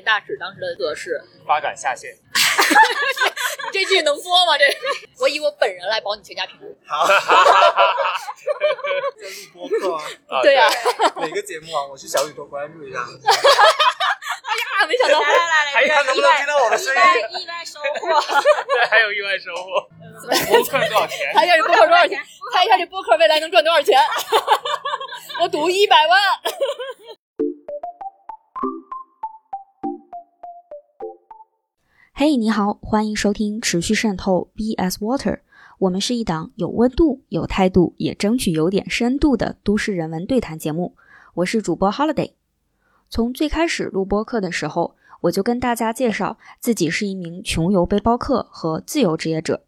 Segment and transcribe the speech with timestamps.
[0.00, 2.10] 大使当时的责是发感下线。
[3.72, 4.56] 这句能播吗？
[4.56, 4.64] 这
[5.20, 6.66] 我以我本人来保你全家平安。
[6.86, 7.14] 好， 在
[9.28, 10.00] 录播客
[10.42, 10.66] 对呀、
[11.16, 11.84] 哪个节目啊？
[11.90, 13.00] 我去小宇宙关注一下。
[13.00, 13.06] 啊，
[14.86, 18.20] 没想到来来来来，还有看能不能听到我的声音意外意外收获，
[18.64, 19.86] 对，还有意外收获。
[20.48, 21.32] 播客多少钱？
[21.34, 22.24] 猜一下这播客多少钱？
[22.54, 24.00] 猜一下这播客未来能赚多少钱？
[25.40, 26.20] 我赌一百万。
[32.20, 35.38] 嘿你好，欢迎收听持续渗透 BS Water。
[35.78, 40.96] 我们是一档有温度、有态度，也争取有点深度的都市人文对谈节目。
[41.34, 42.32] 我是主播 Holiday。
[43.08, 49.62] 从最开始录播课的时候，我就跟大家介绍自己是一名穷游背包客和自由职业者。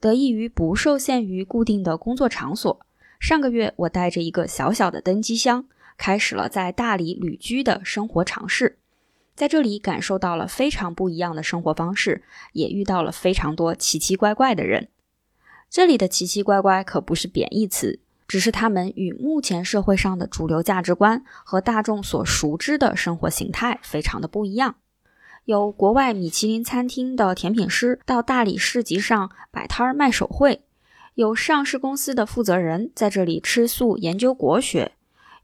[0.00, 2.80] 得益于不受限于固定的工作场所，
[3.20, 5.64] 上个月我带着一个小小的登机箱，
[5.96, 8.78] 开始了在大理旅居的生活尝试。
[9.34, 14.88] 在这里感受到了非常不一样的生活方式，也遇到了非常多奇奇怪怪的人。
[15.68, 24.76] 这里的奇奇怪怪可不是贬义词，只是他们与目前社会上的主流价值观和大众所熟知的生活形态非常的不一样。
[25.46, 30.62] 有国外米其林餐厅的甜品师到大理市集上摆摊儿卖手绘，
[31.14, 34.92] 有上市公司的负责人在这里吃素研究国学。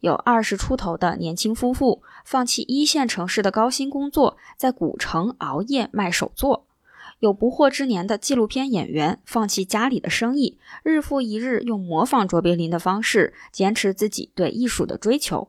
[0.00, 6.64] 有二十出头的年轻夫妇放弃一线城市的高薪工作，在古城熬夜卖手作；
[7.18, 15.48] 有不惑之年的纪录片演员放弃家里的生意，日复一日用模仿卓别林的方式坚持自己对艺术的追求。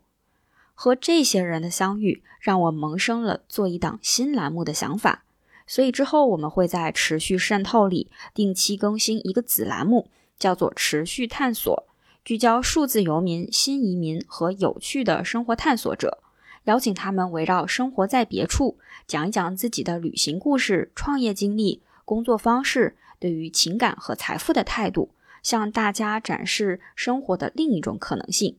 [0.74, 5.24] 和这些人的相遇，让我萌生了做一档新栏目的想法。
[5.68, 11.88] 所以之后我们会在持续渗透里定期更新一个子栏目，叫做“持续探索”。
[12.24, 16.20] 聚焦数字游民、新移民和有趣的生活探索者，
[16.66, 18.78] 邀请他们围绕生活在别处，
[19.08, 25.10] 讲一讲自己的旅行故事、创业经历、工作方式，对于情感和财富的态度，
[25.42, 28.58] 向大家展示生活的另一种可能性。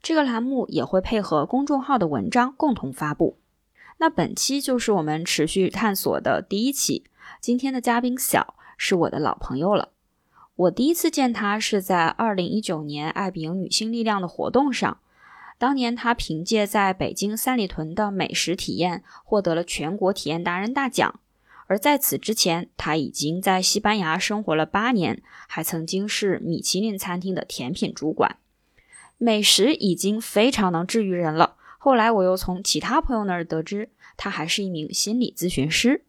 [0.00, 3.36] 这个栏目也会配合公众号的文章共同发布。
[3.98, 7.04] 那本期就是我们持续探索的第一期，
[7.42, 9.90] 今天的嘉宾小是我的老朋友了。
[10.54, 14.98] 我第一次见他是在二零一九年爱彼迎女性力量的活动上，
[15.56, 21.18] 当年他凭借在北京三里屯的美食体验获得了全国体验达人大奖。
[21.68, 28.36] 而在此之前，他已经在西班牙生活了八年，还曾经是米其林餐厅的甜品主管。
[29.16, 31.56] 美食已经非常能治愈人了。
[31.78, 33.88] 后来我又从其他朋友那儿得知，
[34.18, 36.04] 他还是一名心理咨询师。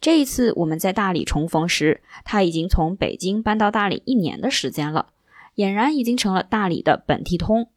[0.00, 5.08] 这一次我们在大理重逢时，他已经从北京搬到大理一年的时间了，
[5.56, 7.68] 俨然已经成了大理的本地通。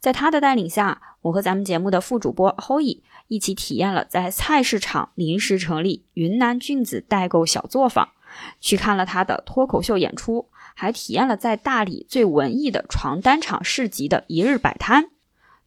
[0.00, 8.08] 在他的带领下，我和咱们节目的副主播 Hoy 一起体验了在菜市场临时成立云南菌子代购小作坊，
[8.60, 15.10] 去看了他的脱口秀演出，还体验了在大理最文艺的床单厂市集的一日摆摊。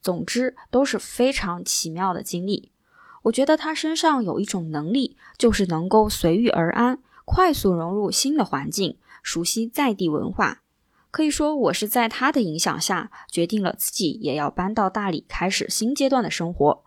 [0.02, 2.72] 总之，都是非常奇妙的经历。
[3.23, 10.61] 我觉得他身上有一种能力，就是能够随遇而安，快速融入新的环境，熟悉在地文化。
[11.09, 16.84] 可以说，我是在他的影响下，决定了自己也要搬到大理，开始新阶段的生活。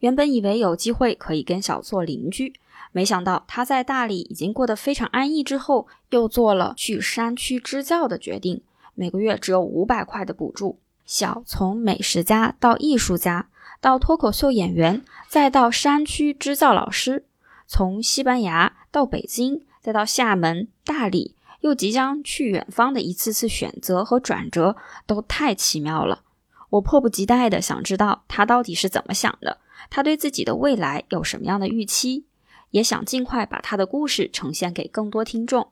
[0.00, 2.54] 原本以为有机会可以跟小做邻居，
[2.92, 8.62] 没想到他在大理已经过得非常安逸，之后又做了去山区支教的决定，
[8.94, 10.78] 每个月只有五百块的补助。
[11.04, 13.48] 小从美食家到艺术家。
[13.80, 17.24] 到脱口秀演员，再到山区支教老师，
[17.66, 24.76] 从西班牙到北京，再到厦门、大理，又即将去远方的一次次选择和转折，
[25.06, 26.22] 都太奇妙了。
[26.68, 29.58] 我迫不及待的想知道他到底是怎么想的，
[29.88, 32.26] 他对自己的未来有什么样的预期，
[32.70, 35.68] 也想尽快把他的故事呈现给更多听众。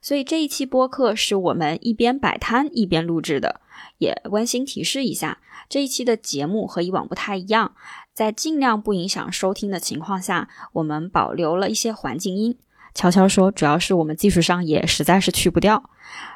[0.00, 3.60] 所以这一期播客是我们一边摆摊一边录制的，
[3.98, 5.38] 也温馨提示一下。
[5.68, 7.74] 这一期的节目和以往不太一样，
[8.14, 12.56] 在尽量不影响收听的情况下，我们保留了一些环境音。
[12.94, 15.90] 悄悄说，主要是我们技术上也实在是去不掉，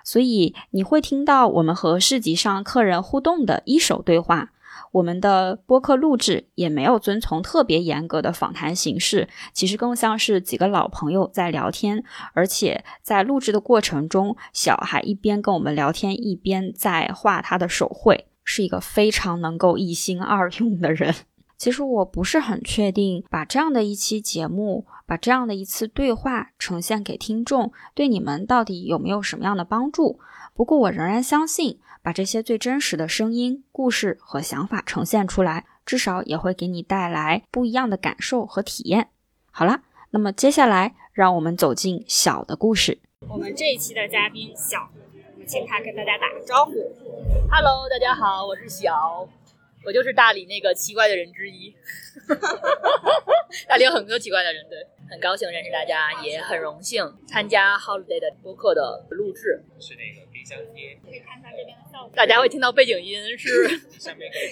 [0.04, 4.50] 所以你会听到我们和市集上客人互动的一手对话。
[4.92, 12.04] 我们的播客录制也没有遵从特别严格的访谈形式，其实更像是几个老朋友在聊天，
[12.34, 18.26] 而且在录制的过程中，小孩一边跟我们聊天，一边在画他的手绘。
[18.44, 21.14] 是一个非常能够一心二用的人。
[21.56, 30.18] 其实我不是很确定，把这样的一期节目，把这样的一次对话呈现给听众，对你们到底有没有什么样的帮助？
[30.54, 39.10] 不过我仍然相信，把这些最真实的声音、故事和想法呈现出来，至少也会给你带来不一样的感受和体验。
[39.52, 42.98] 好啦，那么接下来让我们走进小的故事。
[43.28, 44.90] 我们这一期的嘉宾小，
[45.34, 46.72] 我们请他跟大家打个招呼。
[47.48, 49.28] Hello，大家好，我是小，
[49.86, 51.72] 我就是大理那个奇怪的人之一。
[53.68, 54.76] 大理有很多奇怪的人，对，
[55.08, 59.62] 很高兴认识大家，也很荣幸参加 Holiday 的播客的录制。
[59.78, 62.10] 是那个冰箱贴，可以看看这边的效果。
[62.16, 63.78] 大家会听到背景音是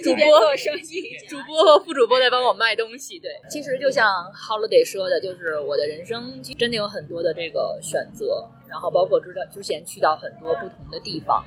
[0.04, 3.18] 主播做生意，主播和副主播在帮我卖东西。
[3.18, 11.44] 对，其实就像 Holiday 说的，就是我的人生真的有很多的这个选择，然后包括知道之前去到很多不同的地方。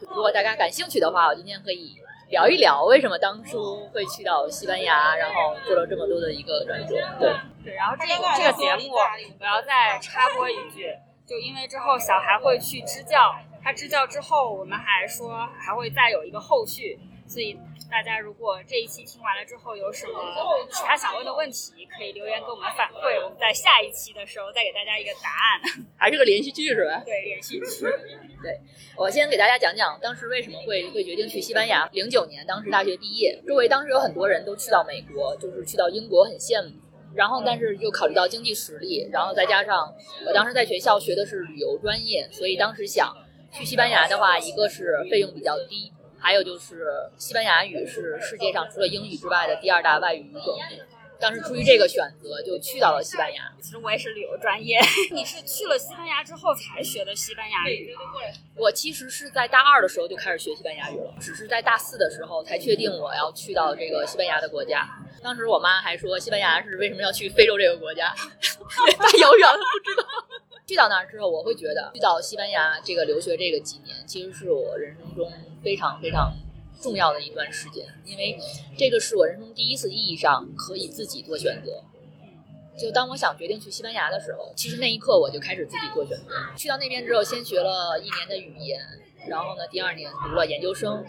[0.00, 1.96] 如果大家感兴趣的话，我今天可以
[2.28, 6.94] 聊一聊为什么当初会去到西班牙，然后做了这么多的一个转折。
[7.18, 7.32] 对，
[7.64, 10.92] 对，然后这个这个节目我要再插播一句，
[11.26, 17.58] 就因为之后小孩会去支教，他支教之后，我们还说还会再有一个后续，所以
[17.90, 20.12] 大家如果这一期听完了之后有什么
[20.70, 25.60] 其他想问的问题，可以留言给我们反馈，我们在下一期的时候再给大家一个答案。
[25.98, 27.02] 还是个连续剧是吧？
[27.04, 27.86] 对，连续剧。
[28.42, 28.60] 对
[28.96, 31.88] 我先给大家讲讲当时为什么会会决定去西班牙。
[31.92, 36.70] 零九年，当时大学毕业，周围当时有很多人都去到美国，就是去到英国，很羡慕。
[37.16, 39.92] 然后，但是又考虑到经济实力，然后再加上
[40.26, 43.16] 我当时在学校学的是旅游专业，所以当时想
[43.50, 46.84] 去西班牙的话，一个是费用比较低，还有就是
[47.16, 50.54] 西班牙语是世界上除了英语之外的第二大外语语种。
[51.18, 53.52] 当时出于这个选择，就去到了西班牙。
[53.60, 54.78] 其实我也是旅游专业，
[55.12, 57.94] 你是去了西班牙之后才学的西班牙语。
[58.54, 64.88] 我其实是在大二的时候就开始学西班牙语了，只是在大四的时候才确定我要去到这个西班牙的国家。
[65.22, 68.14] 当时我妈还说，西班牙是为什么要去非洲这个国家？
[68.14, 70.04] 太遥远了，不知道。
[70.66, 75.32] 去到那儿之后，我会觉得去到西班牙这个留学这个几年，其实是我人生中
[75.62, 76.32] 非常非常
[76.80, 78.38] 重要的一段时间，因为
[78.76, 81.82] 这个是我人生第一次意义上可以自己做选择。
[82.78, 86.34] 就当我想决定去西班牙的时候，其实那一刻我就开始自己做选择。
[86.56, 88.80] 去到那边之后，先学了一年的语言，
[89.28, 91.04] 然后呢，第二年读了研究生。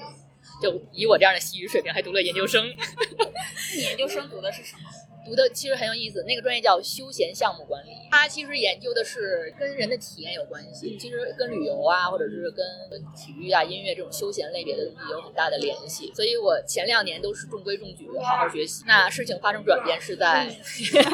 [0.61, 2.65] 就以我这样的西语水平，还读了研究生。
[3.75, 4.89] 你研究生读的是什么？
[5.27, 12.65] 读的其实很有意思，那个专业叫休闲项目管理，它其实研究的是跟人的体验有关系，其实跟旅游啊，或者是跟
[13.13, 16.11] 体育啊、音乐这种休闲类别的东西有很大的联系。
[16.15, 18.85] 所以我前两年都是中规中矩，好好学习。
[18.87, 20.47] 那事情发生转变是在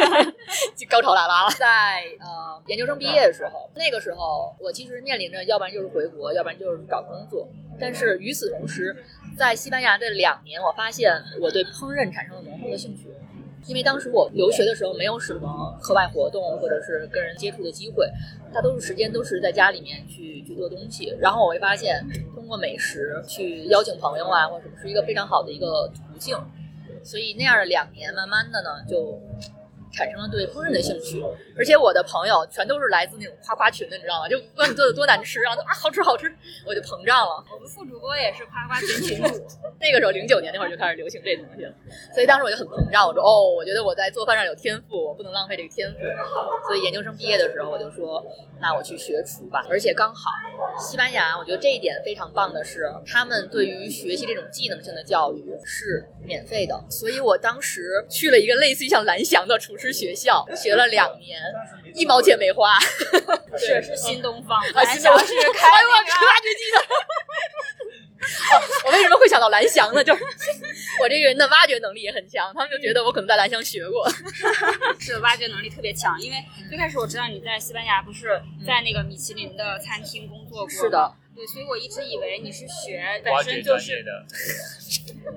[0.88, 7.50] 高潮来了，在呃研究生毕业的时候，那个时候我其实面临着，要不然就是回国，要不然就是找工作。
[7.80, 8.96] 但是与此同时，
[9.36, 11.12] 在西班牙的两年，我发现
[11.42, 13.08] 我对烹饪产生了浓厚的兴趣。
[13.66, 18.10] 因为当时我留学的时候没有什么课外活动或者是跟人接触的机会，
[18.54, 21.16] 大多数时间都是在家里面去去做东西。
[21.20, 22.06] 然后我会发现，
[22.36, 26.38] 通过美食去邀请朋友啊，或者什么，是一个非常好的一个途径。
[27.04, 29.20] 所以那样的两年，慢慢的呢，就
[29.94, 31.24] 产生了对烹饪的兴趣。
[31.56, 34.28] 而且我的朋友全都是来自那种夸夸群的，你知道吗？
[34.28, 36.34] 就不管你做的多难吃，然后都啊好吃好吃，
[36.66, 37.44] 我就膨胀了。
[37.54, 39.46] 我们副主播也是夸夸群群主。
[39.80, 41.74] 那个时候零九年那会儿就开始流行这东西了，
[42.14, 46.00] 所以当时我就很膨胀，我说哦，我觉得我在做饭上有天赋，我不能浪费这个天赋。
[46.68, 48.26] 所以研究生毕业的时候，我就说，
[48.62, 49.66] 那我去学厨吧。
[49.70, 50.32] 而且刚好
[50.80, 56.82] 西班牙，我觉得这一点非常棒的是，他们对于学习这种技能性的教育是免费的。
[56.90, 61.42] 所以我当时去了一个类似于像蓝翔的厨师学校，学了两年，
[61.94, 62.78] 一毛钱没花。
[63.58, 66.80] 是是新东方，啊，蓝翔是开挖掘机的。
[68.24, 70.02] 哦，我为什么会想到蓝翔呢？
[70.02, 70.24] 就是
[71.02, 74.10] 我这个人的挖掘能力也很强，他们就觉得我可能在蓝翔学过。
[74.98, 76.38] 是挖掘能力特别强，因为
[76.70, 84.06] 最开始我知道你在西班牙不是在那个米其林的餐厅工作过，是的，对，所以我一直以为你是学本身就是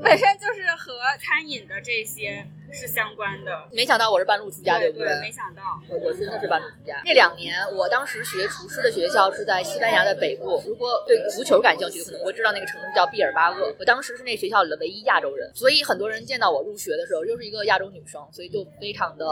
[0.00, 7.00] 本身就是和餐饮的这些是相关的，没想到我是半路出家，对不对没想到，我我真的是半路出家。
[7.04, 10.62] 那两年，我当时学厨师的学校是在西班牙的北部。
[10.66, 13.74] 如果对足球感兴趣，可能会知道那个城市叫毕尔巴鄂。
[13.78, 19.24] 我当时是那学校里的唯一亚洲人，所以很多人见到我入学的时候，又是一个亚洲女生，所以就非常的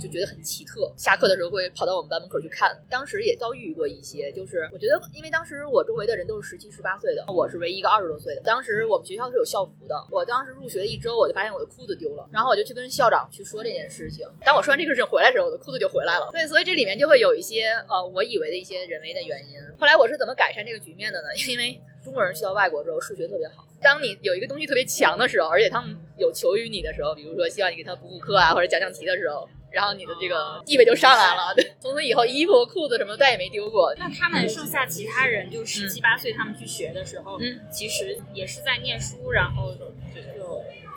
[0.00, 0.92] 就觉得很奇特。
[0.96, 2.76] 下课的时候会跑到我们班门口去看。
[2.88, 8.42] 当时也遭遇过一些，就是我觉得，因为当时我周围的人都是十七、十八岁的，我是唯一一个二十多岁的。
[8.42, 14.26] 当时我们学校是有校服的，我当时入学一周，我就发现我的裤子丢了，然后我就去跟校长去说这件事情。
[14.44, 16.28] 当我说完这个事情回来的时候，我的裤子就回来了。
[16.30, 19.58] 对，所以这里面就会有一些呃，我以为的一些人为的原因。
[19.78, 21.28] 后来我是怎么改善这个局面的呢？
[21.48, 23.66] 因为中国人去到外国之后，数学特别好。
[23.80, 31.52] 当你有一个东西特别强的时候，而且他们有求于你的时候，比如说希望你给他补补课啊，或者讲讲题的时候，然后你的这个地位就上来了。
[31.56, 33.92] 对， 从此以后衣服、裤子什么再也没丢过。
[33.98, 39.86] 那他们剩下其他人就十七八岁，他们去学的时候，嗯其实也是在念书，然后就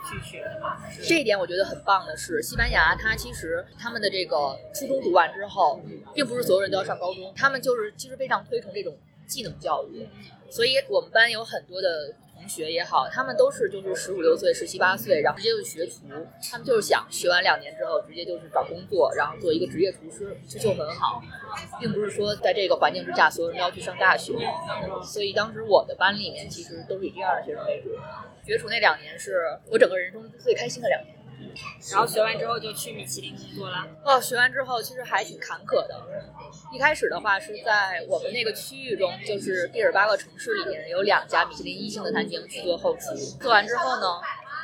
[0.06, 0.76] 去学的嘛？
[1.02, 5.80] 这一点我觉得很棒的是，西班牙它其实他们的这个初中读完之后，
[6.14, 8.96] 并不是所有人都要上高中，他们就是其实非常推崇这种
[9.26, 10.08] 技能教育，
[10.50, 12.14] 所以我们班有很多的
[12.48, 16.06] 学也好，他们都是就是十五六岁、十七八岁，然后直接就学徒，
[16.50, 21.22] 他们就是想学完两年之后直接就是找工作，然后做一个职业厨师，这就很好，
[21.80, 24.34] 并不是说在这个环境之下所有人都要去上大学，
[25.02, 27.90] 所以当时我的班里面其实都是以这样的学生为主。
[28.44, 31.15] 学厨那两年是我整个人生最开心的两年。
[31.90, 33.86] 然后学完之后就去米其林工作了。
[34.04, 36.04] 哦，学完之后其实还挺坎坷的。
[36.72, 43.14] 一开始的话是在我们那个区域中，就是毕尔巴鄂城市里面有两家米其林一星的餐厅去做后厨。
[43.40, 44.06] 做完之后呢，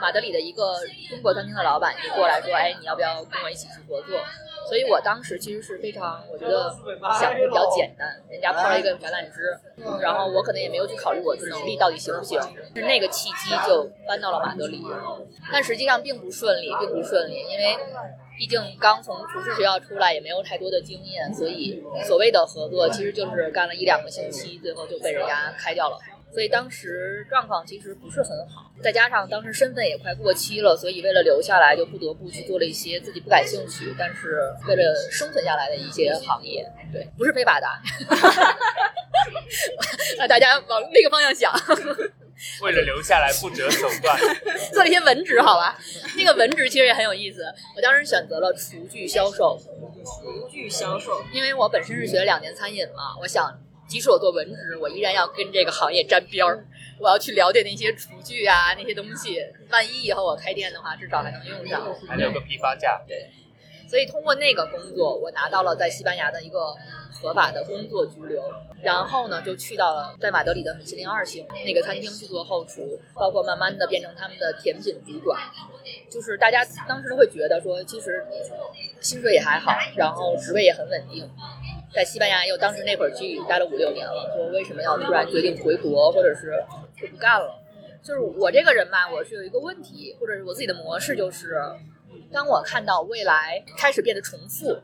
[0.01, 4.21] 马德里的一个中国餐厅的老板就过来说：“哎，你要不要跟我一起去合作？”
[4.69, 6.71] 所以我当时其实是非常，我觉得
[7.21, 9.57] 想的比较简单，人家抛了一个橄榄枝，
[10.01, 12.41] 然后我可能也没有去考虑我的能力到底行不行，
[12.75, 14.83] 是那个契机就搬到了马德里，
[15.53, 17.77] 但实际上并不顺利，并不顺利，因为
[18.39, 25.99] 毕竟刚从厨师学校出来，也没有太多的经验，所以所谓的合作其实就是干了一两个星期，最后就被人家开掉了。
[26.33, 36.67] 所以当时状况其实不是很好，再加上当时身份也快过期了，所以为了留下来，就不得不去做了一些自己不感兴趣，但是为了生存下来的一些行业。
[36.91, 37.67] 对，不是非法的，
[40.19, 41.53] 让大家往那个方向想。
[42.63, 44.19] 为了留下来不择手段，
[44.73, 45.79] 做了一些文职，好吧？
[46.17, 47.45] 那个文职其实也很有意思。
[47.77, 49.57] 我当时选择了厨具销售，
[50.03, 53.57] 厨具销售，因为我本身是学了两年餐饮嘛，我想。
[53.93, 56.65] 即使我做文职，我依然要跟这个行业沾边儿。
[56.99, 59.37] 我要去了解那些厨具啊，那些东西。
[59.69, 63.03] 万一以后我开店的话，至少还能用上，还有个批发价。
[63.07, 63.29] 对，
[63.87, 66.75] 所以通过那个工作，我拿到了在西班牙的一个
[67.13, 68.43] 合法的工作居留。
[68.81, 75.39] 然后呢，就去到了在马德里的米其林二星那个餐厅去做后厨，包括慢慢的变成他们的甜品主管。
[76.11, 78.25] 就是大家当时都会觉得说，其实
[79.01, 81.29] 薪水也还好，然后职位也很稳定。
[81.95, 86.65] 在西班牙又当时那会儿去待了五六年了，说为什么要突然决定回国，或者是
[87.01, 87.59] 就不干了？
[88.03, 91.61] 就是我这个人吧，我是有一个问题，或者是我自己的模式，就是
[92.33, 94.81] 当我看到未来开始变得重复，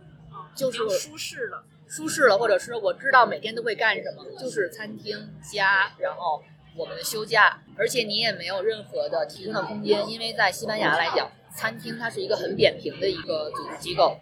[0.55, 6.43] 就是舒适了，舒适了，或者是我知道每天都会干什么，就是餐厅家，然后
[6.77, 14.17] 我们的休假，而且你也没有任何的提升的空间，因为在西班牙来讲，餐厅它是一个很扁平的一个组织机构。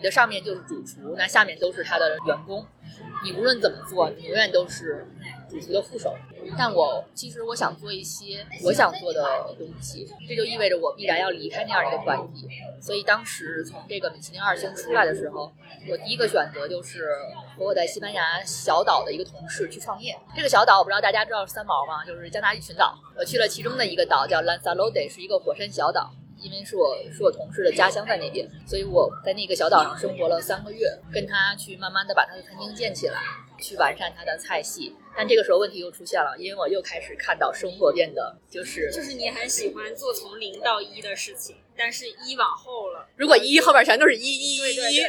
[0.00, 2.64] 你的上面就是主厨，那下面都是他的员工。
[3.22, 5.06] 你无论怎么做，你永远都是
[5.46, 6.16] 主厨的副手。
[6.56, 9.22] 但我其实我想做一些我想做的
[9.58, 12.48] 东西，这就意味着我必然要离开那样一个团体。
[12.80, 15.52] 所以当时从这个米其林二星出来的时候，
[15.86, 17.10] 我第一个选择就是
[17.58, 20.18] 和我在西班牙小岛的一个同事去创业。
[20.34, 22.02] 这个小岛我不知道大家知道三毛吗？
[22.06, 22.98] 就是加纳利群岛。
[23.18, 26.10] 我去了其中的一个岛，叫 Lanzarote，是一个火山小岛。
[26.40, 33.20] 因为是我是我同事的家乡在那边，所以我在那个小岛上生活了三个月，跟他去慢慢的把他的餐厅建起来，
[33.60, 34.94] 去完善他的菜系。
[35.16, 45.02] 但这个时候问题又出现了，因为我又开始看到生活变得就是就是你很喜欢做从零到一的事情，但是一往后了，如果一后面全都是一一一一，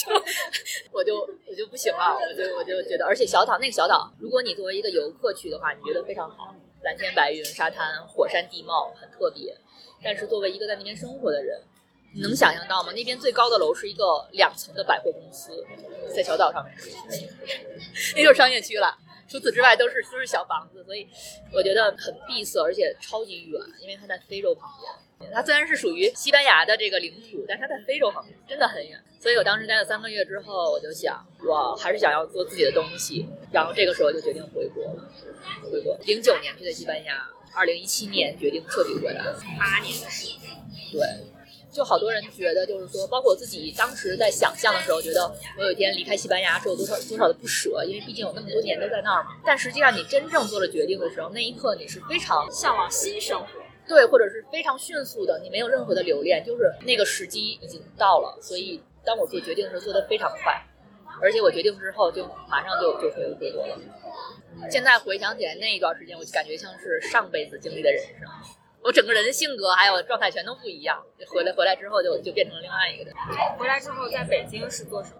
[0.90, 9.54] 我就我就不行了，我就我就觉得，而且小岛那个小岛，如果你作为一个游客去的话，你觉得非常好，蓝天白云、沙滩、火山地貌很特别。
[10.02, 11.60] 但是作为一个在那边生活的人，
[12.14, 12.92] 你能想象到吗？
[12.92, 15.64] 那边最高的楼是一个两层的百货公司，
[16.14, 16.74] 在小岛上面，
[18.16, 18.96] 那就是商业区了。
[19.28, 21.06] 除此之外都是都是小房子，所以
[21.52, 25.30] 我觉得很闭塞，而且超级远，因为它在非洲旁边。
[25.32, 28.98] 它虽然是属于西班牙的这个领土，但它在非洲旁边，真的很远。
[29.20, 33.28] 所以我当时待了三个月之后，我就想，我还是想要做自己的东西。
[33.52, 35.08] 然后这个时候就决定回国了，
[35.70, 35.96] 回国。
[36.06, 37.24] 零九年去的西班牙。
[37.54, 39.24] 二零一七年决定彻底回来，
[39.58, 40.50] 八年的时间。
[40.92, 41.00] 对，
[41.72, 49.30] 就好多人觉得，就是说，包括我自己当时在想象的时候，觉得我有一天离开西班牙是有多少多少的不舍，因为毕竟有那么多年都在那儿嘛。
[49.44, 53.46] 但实际上，你真正做了决定的时候，那一刻你是非常向往新生活，
[53.86, 58.38] 对，或者是非常迅速的，你没有任何的留恋，就是那个时机已经到了。
[58.42, 60.60] 所以，当我做决定的时候，做的非常快，
[61.22, 63.78] 而且我决定之后就马上就就回回国了。
[64.70, 68.28] 现在回想起来那一段时间，我就感觉像是上辈子经历的人生，
[68.82, 71.02] 我整个人的性格还有状态全都不一样。
[71.28, 73.14] 回来回来之后就就变成了另外一个人。
[73.58, 75.16] 回来之后在北京是做什么？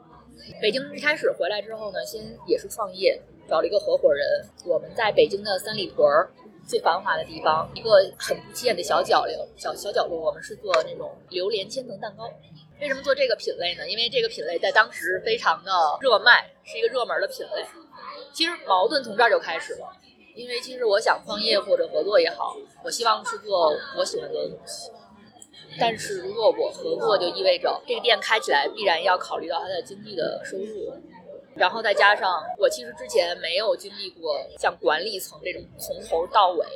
[0.61, 4.26] 北京一开始回来之后呢，先也是创业，找了一个合伙人。
[4.66, 6.30] 我们在北京的三里屯儿
[6.66, 12.25] 最繁华的地方，一个很不起眼的小角落，小小角落，我们是做那种榴莲千层蛋糕。
[12.81, 13.87] 为什么做这个品类呢？
[13.89, 15.71] 因为这个品类在当时非常的
[16.01, 17.65] 热卖，是一个热门的品类。
[18.33, 19.93] 其实矛盾从这儿就开始了，
[20.35, 24.91] 因为其实我想创业或者合作也好，我希望是做我喜欢做的东西。
[25.79, 30.93] 但是如果我合作，就意味着这个店开起来必然要考虑到它的经济的收入，
[31.55, 36.67] 然后再加上我其实之前没有经历过像管理层这种从头到尾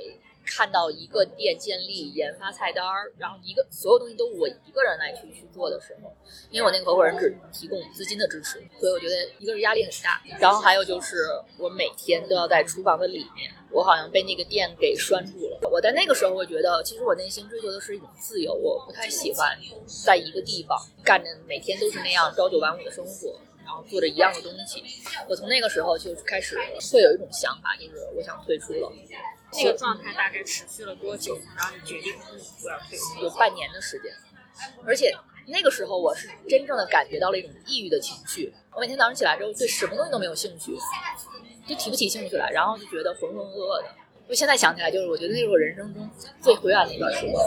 [0.46, 6.14] 看到一个店建立、研发菜单儿，然后一个所有东西都我一个人来去去做的时候，
[6.50, 11.16] 因为我那个合伙人只提供资金的支持，所以我觉得一个是压力很大，然后还有就是
[11.58, 15.68] 我每天都要在厨房的里面，我好像被那个店给拴住了。
[15.70, 19.58] 我在那个时候，我觉得其实我内心追求的是一种自由，我不太喜欢
[20.04, 24.84] 在一个地方干着每天都是那样朝九晚五的生活，然后做着一样的东西。
[25.28, 26.56] 我从那个时候就开始
[26.92, 28.92] 会有一种想法，就是我想退出了。
[29.56, 31.38] 那个状态大概持续了多久？
[31.56, 32.14] 然后你决定
[32.64, 33.22] 我要退出？
[33.22, 34.12] 有半年的时间，
[34.84, 35.14] 而且
[35.46, 38.52] 那个时候我是真正的感觉到了一种抑郁的情绪。
[38.72, 40.76] 我每天早上起来之后，对什么东西都没有兴趣，
[41.66, 43.88] 就提不起兴趣来，然后就觉得浑浑噩噩的。
[44.26, 47.44] 就现在想起来，就是我觉得那是我人生中最灰暗的一段时光。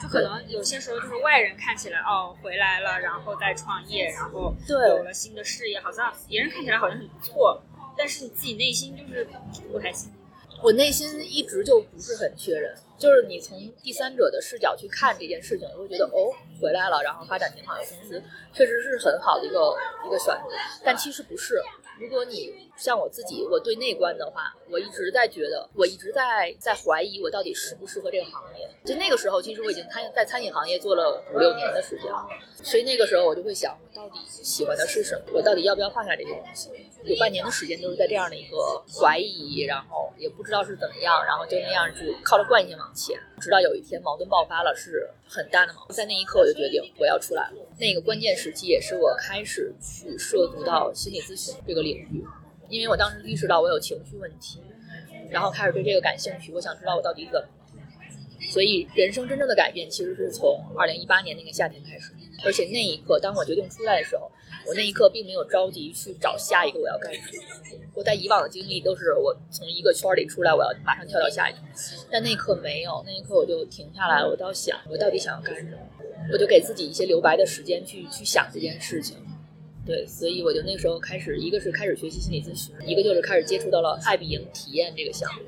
[0.00, 7.62] 就可能有些时候就是外人看起来哦回来了，然后再创业，然后对有了新的事业，好像别人看起来好像很不错，
[7.96, 9.26] 但是你自己内心就是
[9.70, 10.12] 不开心。
[10.62, 18.22] 我内心一直就不是很确认，就是你从第三者的视角去看这件事情，你会觉得哦回来了，然后发展挺好的公司，
[18.54, 19.76] 确实是很好的一个
[20.06, 20.54] 一个选择，
[20.84, 21.60] 但其实不是。
[22.00, 28.68] 如果你像我自己，我对内观的话，我一直在觉得，我一直在在怀疑我到底适不适合这个行业。
[28.84, 32.26] 就那个时候，其实我已经餐在餐饮行业做了五六年的时间了，
[32.62, 35.32] 所以那个时候我就会想，到底喜欢的是什么？
[35.34, 36.70] 我到底要不要放下这些东西？
[37.04, 45.96] 有半年的时间都是在这样的一个怀疑，然后也不知道是怎么样，然后就那样就靠着惯性往前，直到有一天矛盾爆发了，是很大的矛盾。
[45.96, 47.56] 在那一刻，我就决定我要出来了。
[47.78, 51.12] 那个关键时期也是我开始去涉足到心。
[51.12, 52.24] 理咨询这个领域，
[52.70, 54.62] 因为我当时意识到我有情绪问题，
[55.28, 57.48] 然后开始对这个感兴趣，我想知道我到底怎么了。
[58.50, 64.30] 所以人生真正的改变其实是从二零一八年那个夏天开始，而且那一刻，当我决定出来的时候，
[64.66, 67.44] 我那一刻并没有着急去找下一个我要干什么。
[67.94, 71.58] 我在以往的经历都是我从一个圈儿里出来，我要马上跳到下一个，
[72.10, 75.76] 但那一刻没有，那一刻我就停下来，我倒想我到底想要干什么，
[76.32, 79.16] 我就给自己一些留白的时间去去想这件事情。
[79.84, 85.40] 对，所以我就那时候开始，一个是开始学习心理咨询，一个就是开始接触到了爱彼迎体验这个项目。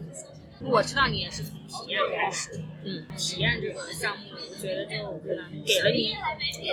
[0.61, 6.15] 我知道你也是从体验开始，嗯，体验这个项目，我觉得就可能给了你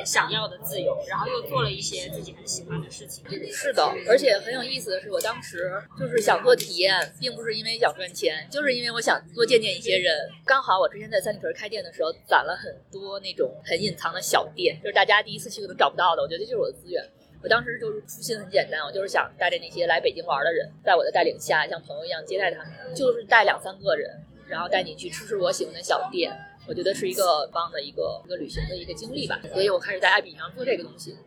[0.06, 3.26] 想要的自由，然后又做了一些自己很喜欢的事情。
[3.52, 10.16] 是的，而且很有意思的是，我当时就是想做体验，并不是因为想赚钱，就是因为我想多见见一些人。
[10.46, 16.22] 刚好我之前在三里屯开店的时候，攒了很多那种很隐藏的小店，就是大家第一次去可能找不到的。
[16.22, 17.04] 我觉得这就是我的资源。
[17.44, 24.10] 我当时就是初心很简单，我就是想带着那些来北京玩的人，在我的带领下，像朋友一样接待他们，就是带两三个人，
[24.48, 26.32] 然后带你去吃吃我喜欢的小店。
[26.68, 31.18] 我觉得是一个棒的一个一个旅行的一个经历吧，所以我开始在爱彼上做这个东西。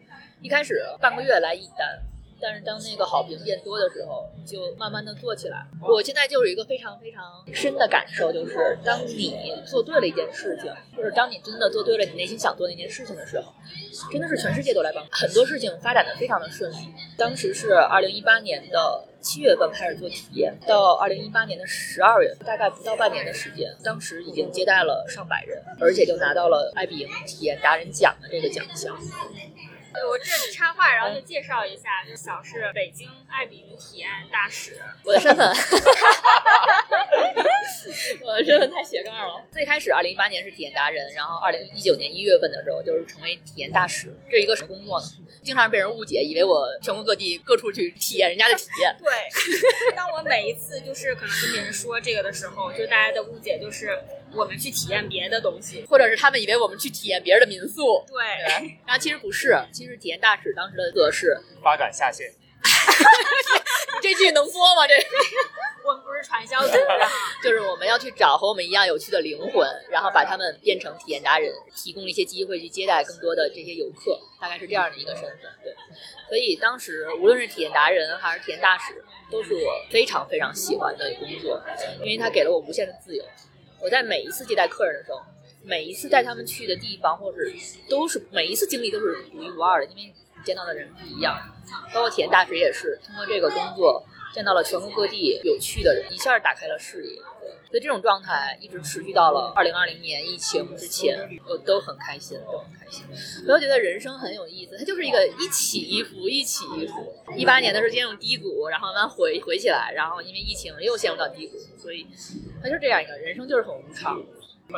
[0.41, 2.01] 一开始半个月来一单，
[2.41, 5.67] 但是当那个好评变多的时候，就慢慢的做起来。
[5.81, 13.53] 我现在就是一个非常非常深的感受，就是当你做对了一件事情，或者当你真的做对了你内心想做那件事情的时候，
[14.13, 16.77] 真的是全世界都来帮你，很多事情发展的非常的顺利。
[17.17, 28.95] 当时是二零一八年的七月份开始做体验，到二零一八年的十二月，大概不到半年的时间，当时已经接待了上百人，而且就拿到了爱彼迎体验达人奖的这个奖项。
[30.03, 34.81] 我这里插话，然后就介绍一下，就小是北京爱彼迎体验大使。
[35.05, 35.47] 我的身份，
[38.23, 39.45] 我的身份太斜杠了。
[39.53, 44.13] 最开始二零一八年是体验达人，然后二零一九年一月份的时候就是成为体验大使。
[44.29, 45.07] 这是一个什么工作呢？
[45.45, 48.97] 经常被人误解，以为我全国各地各处去体验人家的体验。
[48.99, 49.13] 对，
[49.95, 53.97] 当我每一次就是可能跟别人说这个的时候，就大家的误解就是
[54.35, 55.85] 我们去体验别的东西。
[55.89, 58.25] 或者是他们以为我们去体验别人的民宿，对，
[58.87, 62.33] 然后其实不是，其实体验大使当时的则是，发展下线。
[64.05, 64.87] 这句能播吗？
[64.87, 64.93] 这
[65.89, 67.09] 我们不是传销组的。
[67.43, 75.51] 就是我们要去找和我们一样有趣的灵魂，然后把他们变成体验达人，提供一些机会去接待更多的这些游客，大概是这样的一个身份。
[75.63, 75.75] 对，
[76.29, 81.59] 所以当时无论是体验达人还是体验大使，都是我非常非常喜欢的工作，
[82.01, 83.25] 因为它给了我无限的自由。
[83.81, 85.23] 我在每一次接待客人的时候，
[85.63, 87.39] 每一次带他们去的地方，或者
[87.89, 91.35] 都是每一次经历都是独一无二的，因为你见到的人不一样。
[91.93, 97.21] 包括体验大使也是通过这个工作见到了全国各地有趣的人，一下打开了视野。
[97.71, 103.05] 所以这种状态一直持续到了二零二零年疫情之前，我都很开心，都很开心。
[103.49, 107.13] 我就觉得人生很有意思，它就是一个一起一伏，一起一伏。
[107.37, 112.07] 一八年的时候进入低谷，然后慢慢回回起来，然后因为疫情又陷入到低谷，所以
[112.63, 114.23] 它就是这样一个人生，就是很无常。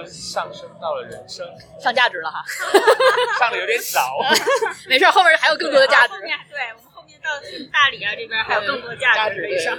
[0.06, 1.46] 上升到了人生，
[1.80, 2.42] 上价值了哈，
[3.38, 4.18] 上的有点早。
[4.88, 6.14] 没事，后面还有更多的价值。
[6.50, 6.60] 对
[7.26, 9.76] 到大理啊这边还有更多价值可以上。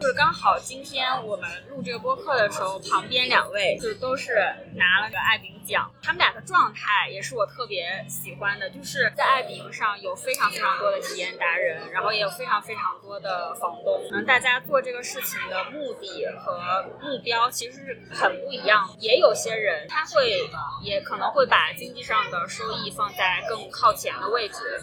[0.00, 4.34] 就是刚好今天我们录这个播客的时候，旁边两位就都是
[4.74, 18.88] 拿了个爱饼奖，他们俩的状态也是我特别喜欢的，就是在爱饼上有非常非常多的体验达人，然后也有非常非常多的房东，可能大家做这个事情的目的和目标其实是很不一样。
[18.98, 20.48] 也有些人他会
[20.82, 24.82] 也可能会把经济上的收益放在更靠前的位置，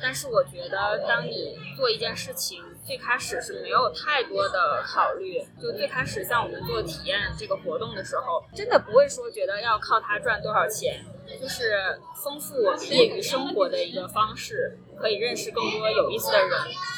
[0.00, 2.64] 但是我觉得当你做一件事情。
[2.88, 11.04] 最开始是没有太多的考虑，就最开始像我们做体验这个活动的时候，真的不会说觉得要靠它赚多少钱，
[11.36, 16.50] 就是丰富我业余生活的一个方式，可以认识更多有意思的人，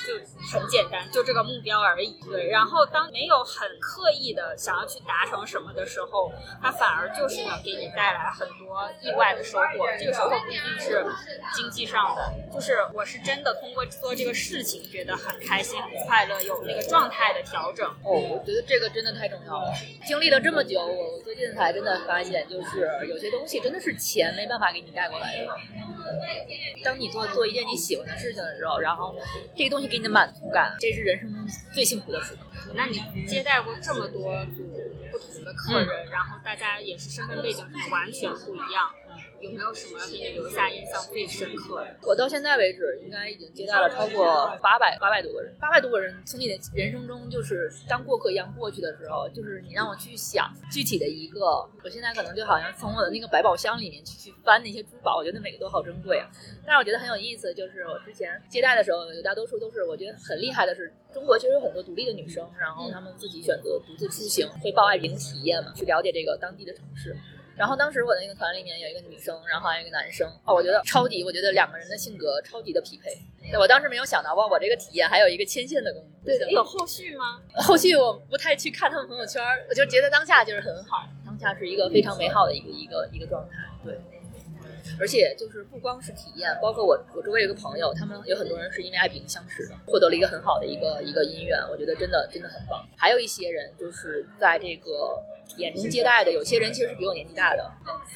[0.06, 0.14] 就
[0.52, 2.18] 很简单，就这个目标而已。
[2.28, 9.86] 对，然后当没有很刻意的想要去达成什么的时候，它反而就是能给你带来很多意外的收获。
[9.98, 11.04] 这个收获不一定是
[11.54, 17.86] 经济上的，就是我是真的通过做这个事情觉得很开心、很快乐，有那个状态的调整。
[18.04, 19.72] 哦，我觉得这个真的太重要了。
[20.06, 25.46] 经历了这么久，我我最近才真的发现，就是有些东西真的是钱没办法给你带过来的。
[26.82, 29.14] 当你做做一件你喜欢的事情的时候，然后
[29.54, 32.40] 这个东西给你的满足感，这是人生中最幸福的时刻。
[32.74, 34.62] 那你接待过这么多组
[35.10, 38.90] 不同的客人，然后大家也是身份背景上完全不一样，
[39.40, 41.96] 有没有什么给你留下印象最深刻的？
[42.02, 51.40] 我到现在为止，应该已经接待了超过八百八百多个人，八百多个人从你的人生中就是当过客一样过去的时候，就是你让我去想具体的一个，
[51.82, 56.28] 我现在可能就好像从我的那个百宝箱里面去去翻那些珠宝，我觉得每个都好珍贵啊。
[56.66, 67.16] 但是我觉得很有意思，就是我之前接待的时候，有大多数都是我觉得很厉害的是，中国其实有很多独立的女生，然后她们自己选择独自出行，会报爱饼体验嘛，去了解这个当地的城市。
[67.56, 73.10] 然后当时我的那个团里面有一个女生，然后还有一个男生，哦，我觉得超级，我觉得两个人的性格超级的匹配。
[73.50, 76.24] 对我当时没有想到，哇，我这个体验还有一个牵线的功能。
[76.24, 77.42] 对的，有后续吗？
[77.56, 83.56] 后续我不太去看他们朋友圈，我就觉得当下就是很好，当下是一个非常美好的一个一个一个状态。
[83.84, 83.98] 对。
[84.98, 92.86] 而且就是不光是体验，包括我我周围有个朋友，他们有很多人是因为爱饼相识的，获得了一个很好的一个一个姻缘，我觉得真的真的很棒。
[92.96, 97.70] 还有一些人就是在这个体验中接待的，有些人其实是比我年纪大的，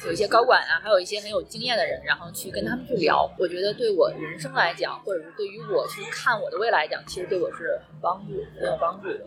[0.05, 9.19] 有一些高管啊，还有一些很有经验的人，然后去跟他们去聊，我觉得对我人生来讲，或者是对于我去看我的未来来讲，其实对我是很帮助很有帮助的。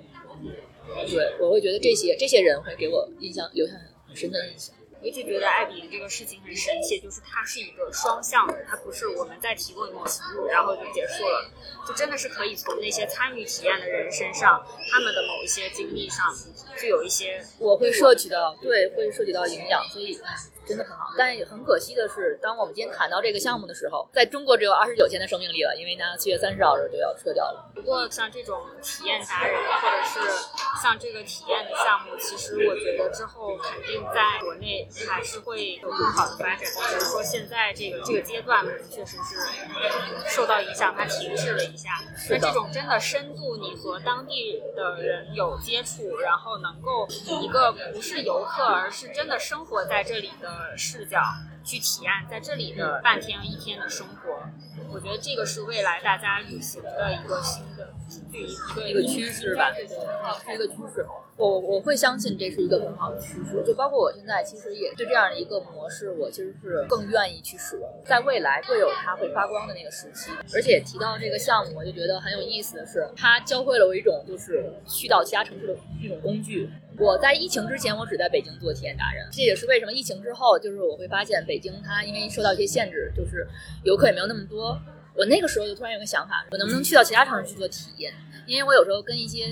[1.10, 3.72] 对，我会觉得这些这些人会给我印象留下
[4.06, 4.74] 很深的印象。
[5.00, 11.50] 我一直觉得爱饼这个事情很神奇，就是它是一个双向的，它不是我们在提供一个服务然后就结束了，
[11.86, 16.34] 就真的是可以从那些参与体验的人身上，他们的某一些经历上，
[16.76, 20.18] 是有一些我会涉及到，对，会涉及到营养，所以
[20.68, 21.08] 真的很好。
[21.16, 27.72] 但也很可惜的是，当我们今天谈到这个项目的时候，在中国只有二十九天的生命力了，因为呢七月三十号时候就要撤掉了。
[27.74, 30.20] 不过像这种体验达人，或者是
[30.82, 34.86] 像这个体验的项目，其实我觉得之后肯定在国内。
[35.08, 39.36] 还是会有更好的发展，只是说现在这个这个阶段确实是
[40.28, 42.00] 受到影响，它停滞了一下。
[42.28, 51.20] 那这种真的深度，你和当地的人有接触，然后能够以一个不是游客，而是真的生活在这里的视角
[51.64, 54.48] 去体验在这里的半天一天的生活，
[54.90, 57.92] 我觉得这个是未来大家旅行的一个新的
[58.32, 61.04] 一个一个趋势吧，是一个趋势。
[61.36, 67.88] 我我会相信这是一个很好的趋势，就包括我现在其实也对这样的一个模式，我其实是更愿意去使用。
[68.04, 76.68] 在未来会有它会发光的那个时期，而且提到这个项目，我就觉得很有意思的是，它教会了我一种就是去到其他城市的一种工具。
[76.98, 83.46] 我在疫情之前，我只在北京做体验达人，这也是为什么疫情之后，就是我会发现北京它因为受到一些限制，就是
[83.84, 84.76] 游客也没有那么多。
[85.18, 88.14] 我那个时候就突然有个想法，我能不能去到其他城市去做体验？
[88.46, 89.46] 因为我有时候跟一些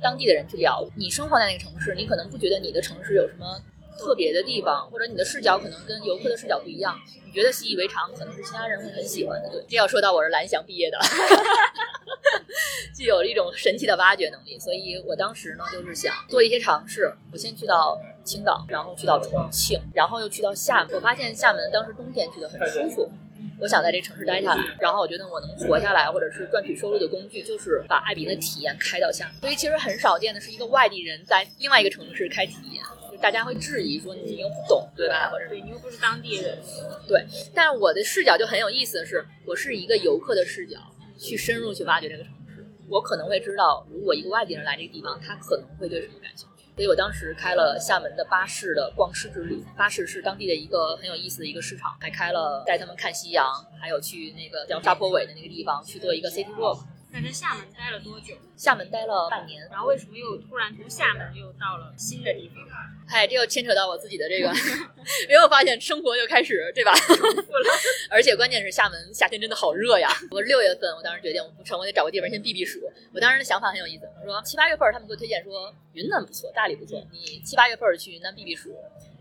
[0.00, 3.60] 当地的人去聊，你生活在那个城市，你可能不觉得你的城市有什么
[3.98, 9.50] 特别的地方，或者你的视角可能跟游客的视角不一样，你觉得习以为常，可能是其他人会很喜欢的。
[9.50, 10.98] 对，这要说到我是蓝翔毕业的，
[12.96, 17.12] 具有了一种神奇的挖掘能力，所以我当时呢就是想做一些尝试。
[17.30, 20.96] 我先去到青岛，然后去到重庆，然后又去到厦门。
[20.96, 23.08] 我发现厦门当时冬天去的很舒服。
[23.60, 29.34] 我想在这城市待下来，然后我觉得我能活下来，或者是赚取收入的工具，就是把艾比的体验开到厦门。
[29.40, 35.28] 所以其实很少见的是一个外地人在另外一个城市开体验，就大家会质疑说你又不懂，对吧？
[35.30, 36.58] 或者对你又不是当地人，
[37.06, 37.22] 对，
[37.54, 40.78] 但是我的视角就很有意思的是，我是一个游客的视角
[41.18, 46.49] 去深入去挖掘这个城市，我可能会知道，如果一个外地人来这个地方，他可能会对什么感兴趣。
[46.80, 53.46] 所以我当时开了厦门的巴士的逛市之旅，巴士是当地的一个很有意思的一个市场，还开了带他们看夕阳，
[53.78, 56.82] 还有去那个叫沙坡尾的那个地方去做一个 city walk。
[57.12, 58.34] 那在厦门待了多久？
[58.56, 62.56] 厦门待了半年，然后为什么又突然从厦门又到了新的地方？
[63.08, 64.48] 哎，这又牵扯到我自己的这个，
[65.28, 66.92] 因为我发现生活又开始对吧？
[68.10, 70.08] 而且关键是厦门夏天真的好热呀！
[70.30, 72.80] 我六月份，我当时决定我不成，我得找个地方先避避暑。
[73.12, 78.70] 我当时的想法很有意思，我说七八月份他们给我推荐说云南不错，大理不错，你七八月份去云南避避暑，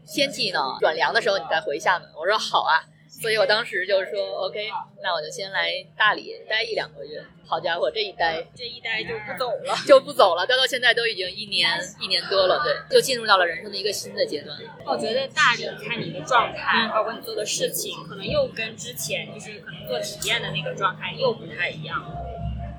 [0.05, 2.07] 天气呢转凉的时候你再回厦门。
[2.15, 2.85] 我说好啊。
[3.09, 4.69] 所以我当时就是说，OK，
[5.01, 7.21] 那我就先来大理待一两个月。
[7.45, 11.67] 好家伙，这一待这一待就不走了，就不走了，待到现在都已经一年
[11.99, 14.55] 一年多了，对，就进入到了人生的一个新的阶段。
[14.85, 21.99] 我觉得大理看你的状态，包括你做的事情，可能又跟之前就是可能做体验的那个状态又不太一样。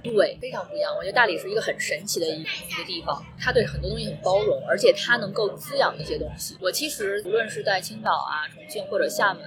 [0.05, 0.95] 对，非常不一样。
[0.97, 6.57] 我觉得大理是一个很神奇的一一个地方，它对很多东西很包容，而且它能够滋养一些东西。
[6.61, 9.43] 我其实无论是在青岛啊、重庆或者厦门。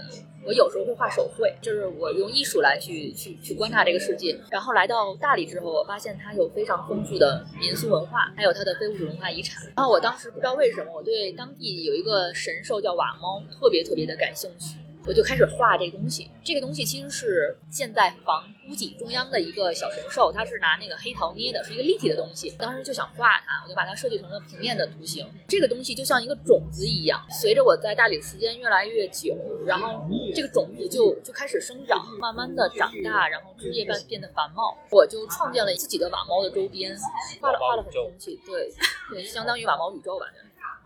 [0.45, 4.37] 我有时候会画手绘，就是我用艺术来去去去观察这个世界。
[4.49, 9.63] 然后来到大理之后，我发现它有非常丰富的民俗文化，还有它的非物质文化遗产。
[9.75, 14.77] 然后我当时不知道为什么，我对当地有一个神兽叫瓦猫特别特别的感兴趣。
[15.05, 22.49] 我就开始画这个东西，这个东西其实是建在房屋脊中央的一个小神兽，它是拿那个黑陶捏的，是一个立体的东西。
[22.57, 25.27] 当时就想画它，我就把它设计成了平面的图形。
[25.47, 29.35] 这个东西就像一个种子一样，随着我在大理的时间越来越久，
[29.65, 34.77] 然后这个种子就就开始生长，慢慢的长大，然后枝叶变变得繁茂。
[34.89, 36.97] 我就创建了自己的瓦猫的周边，
[37.41, 38.71] 画了画了很多东西，对
[39.11, 40.27] 对，相当于瓦猫宇宙吧。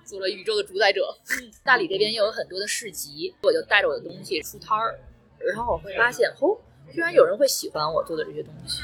[0.07, 1.13] 做了宇宙的主宰者。
[1.65, 4.97] 大理这边又有很多的市集，我就带着我的东西出摊儿，
[5.37, 6.57] 然后我会发现，哦，
[6.93, 8.81] 居然有人会喜欢我做的这些东西。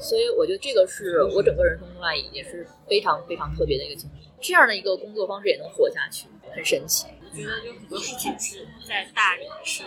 [0.00, 4.28] 所以我觉得这个是我整个人生中来也是非常非常特别的一个经历。
[4.42, 7.06] 这样的一个工作方式也能活下去，很神奇。
[7.34, 9.82] 我觉得就很多事情是在大理是。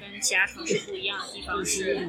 [0.00, 2.08] 跟其他城市不一样的地方是，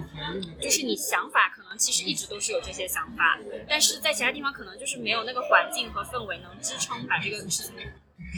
[0.62, 7.74] 就是你想法可能其实一直都是有这些想法，但是在其他地方可能就是没有那个环境和氛围能支撑把这个事情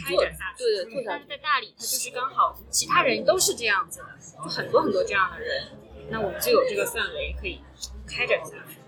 [0.06, 0.64] 开展下去。
[0.64, 5.68] 对对，但是在大理，它就是刚好其他人都是这样子的，就很多很多这样的人，
[6.08, 7.60] 那我们就有这个氛围可以
[8.06, 8.78] 开展下去。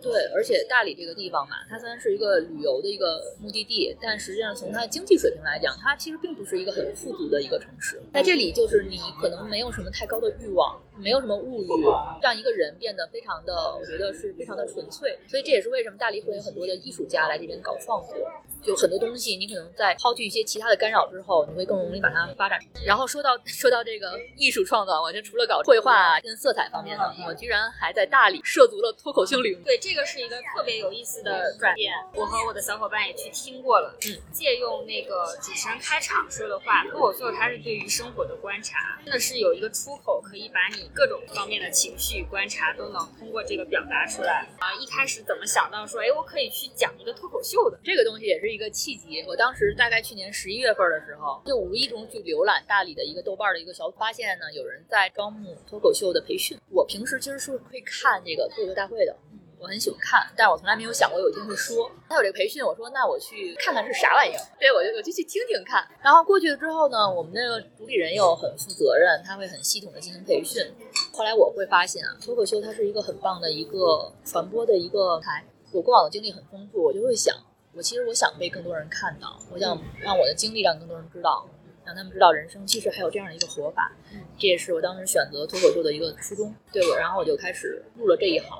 [0.00, 8.00] 对，而且大理这个地方嘛，它虽然是一个旅游的一个目的地，但实际上从它的经济水平来讲，它其实并不是一个很富足的一个城市。
[8.12, 11.68] 在这里，就是你可能没有什么太高的欲望，没有什么物欲，
[12.22, 15.18] 让一个人变得非常的，我觉得是非常的纯粹。
[15.26, 18.16] 所以这也是为什么大理会有很多的艺术家来这边搞创作。
[18.62, 22.58] 就很多东西，你可能在抛去一些其他的干扰之后，你会更容易把它发展。
[22.84, 29.62] 然后说到说到这个艺术创造，我就除了搞绘画跟色彩方面的，我居然还在大理涉足了脱口秀领域。
[29.64, 31.94] 对，这个是一个特别有意思的转变。
[32.14, 44.46] 我和我的小伙伴也去听过了，嗯，借用那个主持人开场说的话，脱口秀它是对于生活的观察，真的是有一个出口，可以把你各种方面的情绪观察都能通过这个表达出来。
[44.58, 48.47] 啊，一开始怎么想到说，哎，我可以去讲一个脱口秀的这个东西，也是。
[48.48, 49.22] 是一个契机。
[49.28, 56.58] 我当时大概去年十一月份的时候，就无意中去浏览大理的一个豆瓣的一个小，发现呢有人在招募脱口秀的培训。
[56.70, 59.14] 我平时其实是会看这个脱口秀大会的，
[59.58, 61.90] 我很喜欢看，但是我从来没有想过有一天会说。
[62.08, 64.40] 他有这个培训，我说那我去看看是啥玩意儿。
[64.58, 65.86] 对，我就我就去听听看。
[66.02, 70.62] 然后过去了之后呢，我们那个主理人又很负责任，他会很系统的进行培训。
[71.12, 75.44] 后来我会发现啊，脱口秀它是一个很棒的一个传播的一个台。
[75.72, 77.36] 我过往的经历很丰富，我就会想。
[77.78, 81.48] 我其实我想被更多人看到，我想让我的经历让更多人知道，
[81.86, 83.92] 让他们知道人生其实还有这样的一个活法。
[84.36, 86.52] 这也是我当时选择脱口秀的一个初衷。
[86.72, 88.50] 对，我然后我就开始入了这一行，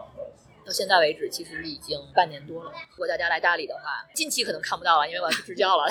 [0.65, 2.71] 到现在为止其实已经半年多了。
[2.91, 5.85] 如果大家来大理的话，近期可能看不到了，因为我要去支教了。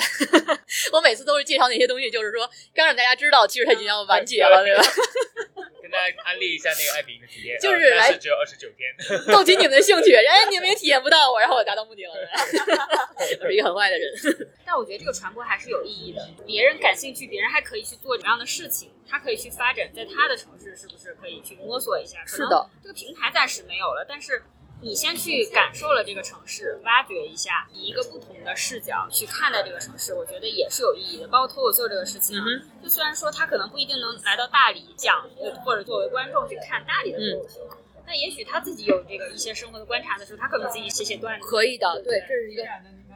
[0.94, 4.82] 我每次都是介绍那些东西，就是说刚让大家知道，其实它已经要完结了，对吧？
[5.88, 8.92] 跟大家安利一下那个爱彼迎的体验，就是来只有二十九天，
[9.32, 10.14] 逗起你们的兴趣。
[10.14, 12.12] 哎，你们也体验不到我，然后我达到目的了。
[13.16, 14.12] 我是一个很坏的人，
[14.66, 16.28] 但我觉得这个传播还是有意义的。
[16.46, 18.92] 别人感兴趣，别人还可以去做什么样的事情？
[19.08, 22.18] 他可以去发展，在他的城市是不是可以去摸索一下？
[22.26, 24.42] 是的，这个平台暂时没有了，但是
[24.80, 31.26] 你先去感受了这个城市，挖掘一下，以一个不同的视角去看待这个城市，我觉得也是有意义的。
[31.26, 35.28] 包括脱口秀这个事情啊，嗯就虽然说他可能不一定能来到大理讲，
[35.64, 37.60] 或者作为观众去看大理的脱口秀，
[38.06, 42.62] 那也许他自己有这个一些生活的观察的时候，他可能自己写写段子，可以的，对，这是一个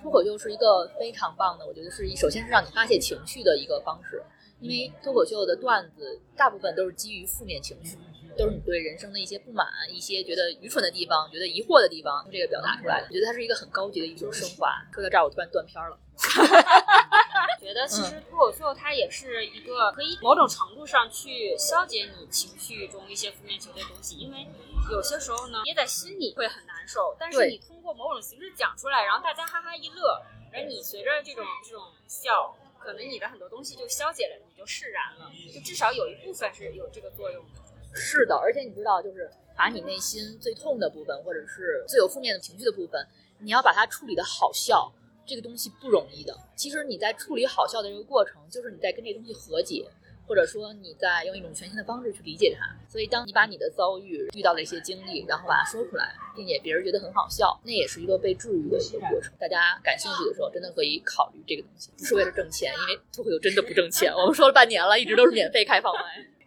[0.03, 4.21] 脱口秀是一个非常棒的，我觉得是一首先是让你发泄情绪的一个方式，
[4.59, 7.97] 因为脱口秀的段子大部分都是基于负面情绪，
[8.37, 13.07] 都是你对人生的一些不满、一些觉得愚蠢的地方、觉得疑惑的地方，用这个表达出来的。
[13.09, 14.83] 我觉得它是一个很高级的一种升华。
[14.93, 15.99] 说到这儿，我突然断片儿了。
[17.63, 24.47] 觉得其实脱口秀它也是一个可以某种程度上去消解你情绪中一些负面情绪的东西，因为
[24.91, 30.21] 有些时候呢憋在心里会很难受，但是你通过某种形式讲出来，然后大家哈哈一乐，
[30.53, 37.62] 而你随着这种这种笑，可能你的很多东西就消解了，你就释然了，就至少有一部分是有这个作用的。
[37.95, 43.07] 是的，而且你知道，就是把你内心最痛的部分，或者是最有负面的情绪的部分，
[43.39, 44.93] 你要把它处理的好笑，
[45.27, 46.37] 这个东西不容易的。
[46.57, 49.85] 其实你在处理好笑的这个过程，就是你在跟这东西和解，
[50.27, 52.67] 或者说你在用一种全新的方式去理解它。
[52.89, 59.33] 所以，当你把你的遭遇、遇到的一些经历，然后把它说出来，并且别人觉得很好笑，那也是一个被治愈的一个过程。
[59.39, 64.13] 大家感兴趣的时候，真的可以考虑这个东西，不是为了挣钱，因为脱口秀真的不挣钱。
[64.13, 66.03] 我们说了半年了，一直都是免费开放麦。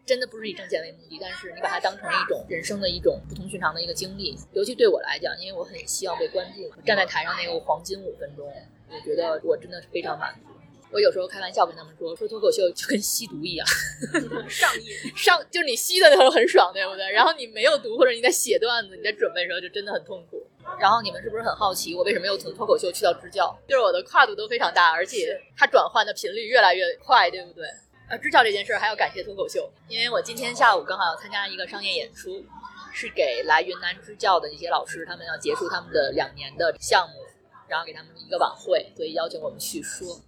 [0.06, 4.38] 真的不是以挣钱为目的，但是你把它当成一种人生的一种不同寻常的一个经历。
[4.54, 8.46] 尤其对我来讲，因为我很希望被关注，站在台上那个黄金五分钟，
[8.90, 10.52] 我觉得我真的是非常满足。
[10.92, 13.68] 我有时候开玩笑跟他们说，说脱口秀就跟吸毒一样，
[14.48, 17.12] 上瘾， 上就是你吸的时候很爽，对不对？
[17.12, 20.46] 然后你没有毒或者你在写段子、你在准备的时候就真的很痛苦。
[20.80, 23.56] 然后你们是不是很好奇我为什么又从脱口秀去到支教？
[23.68, 27.68] 就是我的跨度都非常大，而且它转换的频率越来越快，对不对？
[28.08, 32.46] 呃，支教这件事儿还要感谢脱口秀，因为我今天下午刚好要参加一个商业演出，
[32.94, 37.16] 是给来云南支教的一些老师，他们要结束他们的两年的项目，
[37.68, 40.22] 然后给他们一个晚会，所以邀请我们去说。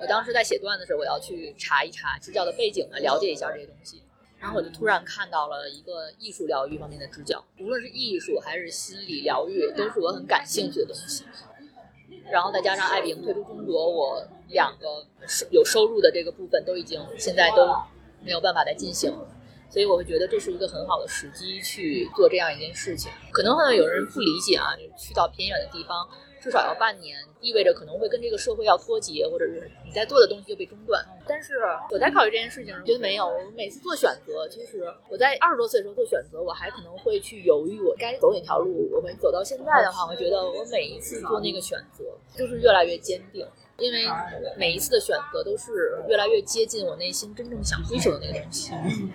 [0.00, 4.02] 我当时在写段子的时候，我要去查一查支教的背景啊，了解一下这些东西。
[4.40, 11.24] 然后我就突然看到了一个艺术疗愈方面的支教，无论是艺术还是心理疗愈，都是我很感兴趣的东西。
[12.32, 17.66] 然后再加上爱彼迎退出中国，我两个收有收入的这个部分都已经现在都
[18.24, 19.26] 没有办法再进行了，
[19.68, 23.10] 所以我会觉得这是一个很好的时机去做这样一件事情。
[23.32, 26.08] 可能会有人不理解啊，去到偏远的地方。
[26.42, 31.00] 至少要半年，意味着可能会跟这个社会要脱节，或者是你在做的东西就被中断。
[31.24, 31.54] 但是
[31.88, 33.24] 我在考虑这件事情时，觉得没有。
[33.28, 38.90] 我每次做选择，其实我在二十多岁的时候做选择，我还可能会去犹豫我该走哪条路。
[38.90, 42.02] 我会走到现在的话，我觉得我每一次做那个选择，
[42.36, 43.46] 就是越来越坚定。
[43.78, 44.06] 因为
[44.56, 48.72] 每一次的选择都是越来越接近我内心真正想追求的那个东西。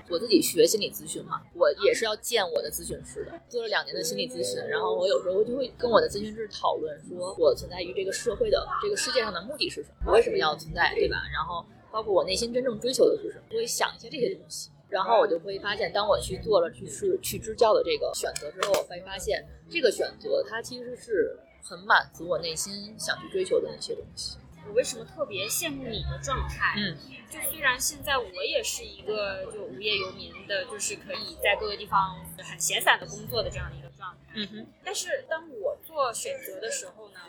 [0.09, 11.17] 我自己学心理咨询嘛，我也是要见我的咨询师的，做了两年的心理咨询，然后我有时候就会跟我的咨询师讨论，说我存在于这个社会的这个世界上的目的是什么，我为什么要存在，对吧？
[11.33, 14.69] 然后包括我内心真正追求的是什么，我会想一些这些东西。
[14.89, 24.37] 然后我就会发现，当我去做了去是去支教的这个选择之后，我会发现这个选择它其实是很满足我内心想去追求的那些东西。
[24.67, 26.75] 我为什么特别羡慕你的状态？
[26.77, 26.97] 嗯，
[27.29, 37.19] 就虽然现在我也是一个就无业游民的，就是可以在各个地方很闲散的工作的这样的一个状态，嗯哼，但是当我做选择的时候呢，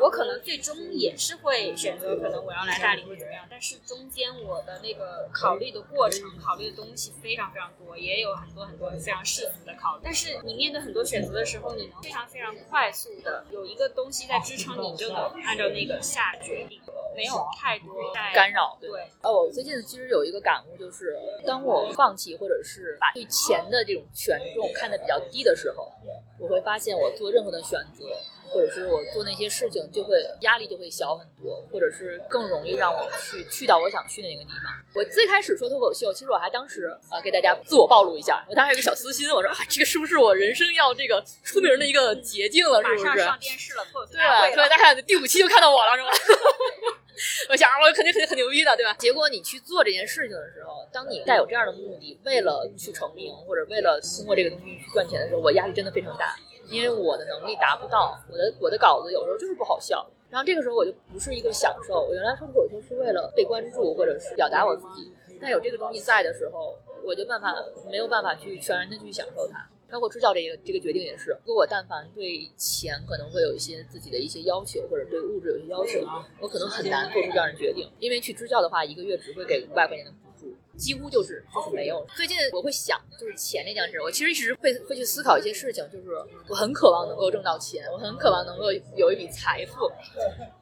[0.00, 10.02] 我可能最终也是会选择，可能我要来大理或怎么样，但是中间我的那个考虑的过程、考虑的东西非常非常多，也有很多很多非常世俗的考虑。
[10.04, 16.80] 但是你面对很多选择的时候，你能非常非常快速的有一个东西在支撑你，你就能按照那个下决定，
[17.16, 19.00] 没有太多在干扰对对。
[19.22, 25.90] 哦，我最近其实有一个感悟，就是当我放弃或者是把对钱的这种权重看得比较低的时候，
[26.38, 28.04] 我会发现我做任何的选择，
[28.50, 34.72] 或者是我做那些事情，就会压力就会小很多，或者是更容易让我去去到我想去的那个地方。
[34.94, 42.82] 我最开始说脱口秀，其实我还当时啊、呃给大家自我暴露一下，我当时有个小私心，我说啊，这个是不是我人生要这个出名的一个捷径了？
[42.82, 43.04] 是不是？
[43.04, 46.10] 马上上电视了，脱口秀对对，大家第五期就看到我了，是吧？
[47.48, 48.92] 我想，我肯定肯定很牛逼的，对吧？
[48.98, 56.36] 结果你去做这件事情的时候，当你带有这样的目的，为了去成名或者为了通过这个东西赚钱的时候，我压力真的非常大，
[56.68, 60.06] 因为我的能力达不到，我的我的稿子有时候就是不好笑。
[60.28, 67.54] 然后这个时候我就不是一个享受，我原来说脱口秀是为了被关注或者是表达我自己，但有这个东西在的时候，我就办法
[67.88, 69.66] 没有办法去全然的去享受它。
[69.90, 76.06] 包括支教这个这个决定也是，如果我但凡对钱可能会有一些自己的一些要求，或者对物质有些要求，
[76.40, 77.90] 我可能很难做出这样的决定。
[77.98, 82.04] 因为去支教的话，一个月只会给五百块钱的补助，几乎就是就是没有。
[82.16, 86.08] 最近我会想，就是钱这件事，我其实一直会会去思考一些事情，就是
[86.48, 89.90] 我很渴望能够挣到钱，我很渴望能够有一笔财富，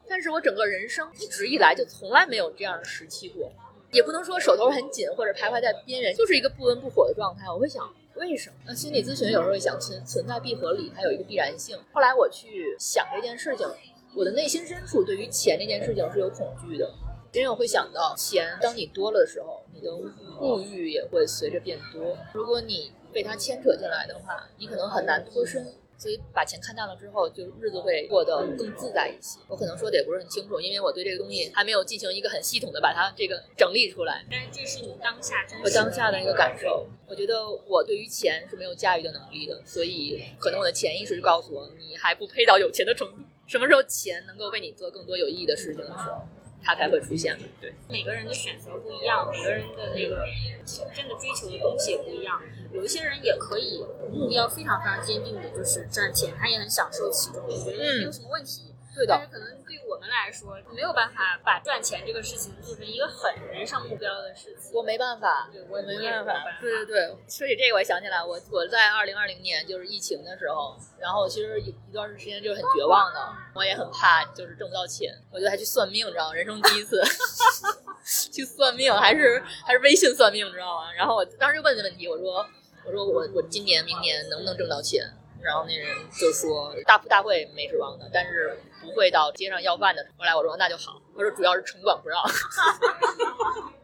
[0.07, 3.51] 但是我整个人生一直以来就从来没有这样的时期过，
[3.91, 7.49] 也不能说手头很紧或者徘徊在边缘，就是一个不温不火的状态。
[7.49, 7.91] 我会想。
[8.15, 8.55] 为什么？
[8.65, 11.77] 那心理咨询有时候想存存在闭合里，它有一个必然性。
[11.91, 13.67] 后来我去想这件事情，
[14.15, 16.89] 我的内心深处对于钱这件事情是有恐惧的，
[17.33, 22.17] 因为我会想到钱，当你多了的时候，你的物欲也会随着变多。
[22.33, 25.65] 如果你被它牵扯进来的话，你可能很难脱身。
[25.97, 29.39] 所以把钱看淡了之后，就日子会过得更自在一些。
[29.47, 34.25] 我可能说的也不是很清楚，因为我对这个东西还没有进行一个很系统的把它这个整理出来。
[34.29, 36.87] 但是这是你当下真我当下的一个感受。
[37.07, 43.17] 我觉得我对于钱是没有驾驭的能力的，所以可能我的潜意识就告诉我，你还不配到有钱的程度。
[43.47, 46.27] 什么时候钱能够为你做更多有意义的事情的时候？
[46.65, 47.43] 它才会出现的。
[47.61, 50.25] 对，每个人的选择不一样，每个人的那个
[50.93, 52.41] 真的追求的东西也不一样。
[52.73, 58.74] 有一些人也可以目标非常非常坚定的，就是赚钱，他也很享受其中，我觉得没有什么问题。
[58.95, 59.13] 对的。
[59.13, 64.71] 但是可能对于我们来说，没有办法把赚钱这个事情做成一个很人生目标的事情。
[64.73, 66.33] 我没办法，对我没办法。
[66.61, 73.19] 对对对，说起这个，我想起来，我我在二零二零年就是疫情的时候，然后其实一段时间就是很绝望的，
[73.53, 76.33] 我也很怕就是挣不到钱，我就还去算命，你知道吗？
[76.33, 77.01] 人生第一次
[78.31, 80.91] 去算命，还是还是微信算命，你知道吗？
[80.93, 82.45] 然后我当时就问的问题，我说
[82.85, 85.03] 我说我我今年明年能不能挣到钱？
[85.41, 85.87] 然后那人
[86.19, 88.57] 就说大富大贵没指望的，但是。
[88.85, 90.05] 不会到街上要饭的。
[90.17, 92.21] 后来我说那就好，我说主要是城管不让。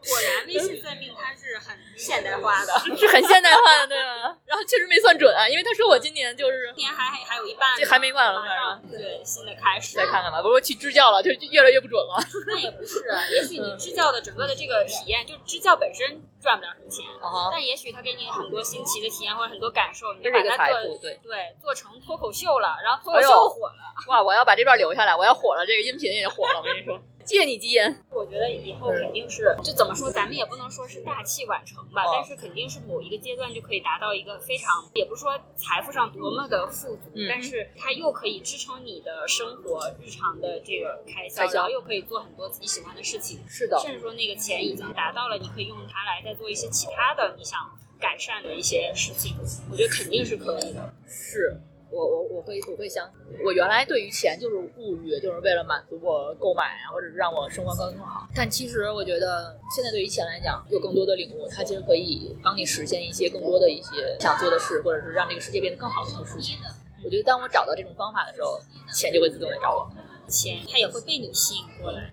[0.02, 4.36] 果然微信算命它是很现代化的， 是很现代化的，对吗？
[4.44, 10.42] 然后确实没算准啊，因为他说我今年就是今年还还有一半，这还没完了，对，新的开始，再看看吧。
[10.42, 12.18] 不过去支教了，就越来越不准了。
[12.48, 17.06] 那也不是，也许你支教的整个的这个体验，就支教本身赚不了什么钱，
[17.52, 24.20] 但也许他给你很多新奇的体验或者很多感受，你就把它做对对做成脱口秀了，然后脱口秀火了，哇！
[24.20, 27.00] 我要把这段留下来，我要火了，这个音频也火了，我跟你说。
[27.24, 47.60] 借你吉言，我觉得以后肯定是，就怎么说，咱们也不能说是大器晚成吧，但是肯定是某一个阶段就可以达到一个非常，也不是说财富上多么的富足，但是它又可以支撑你的生活日常的这个开销，然后又可以做很多自己喜欢的事情，是的，甚至说那个钱已经达到了，你可以用它来再做一些其他的你想
[48.00, 49.36] 改善的一些事情，
[49.70, 51.56] 我觉得肯定是可以的，是。
[51.92, 53.08] 我我我会我会想，
[53.44, 58.26] 我原来对于钱就是物欲，就是为了满足我购买啊，或者是让我生活更更好。
[58.34, 66.56] 但其实我觉得现在对于钱来讲，有更多的领悟，它其实可以帮你实现一些更多的一些想做的事，或者是让这个世界变得更好的一些事情。
[67.04, 68.58] 我觉得当我找到这种方法的时候，
[68.94, 69.90] 钱就会自动来找我，
[70.28, 72.12] 钱它也会被你吸引过来。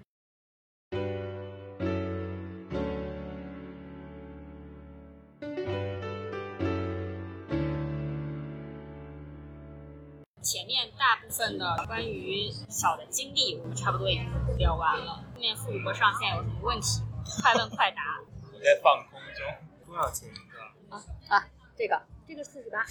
[10.42, 14.26] 前面大部分的关于小的经历，我们差不多已经
[14.58, 15.24] 聊完了。
[15.34, 17.02] 后面副主播上线有什么问题，
[17.42, 18.18] 快问快答。
[18.54, 19.46] 我在放空中。
[19.86, 20.96] 多少钱一个？
[20.96, 21.46] 啊啊，
[21.78, 22.86] 这个这个四十八。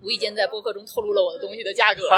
[0.00, 2.08] 无意间在播客中透露了我的东西的价格。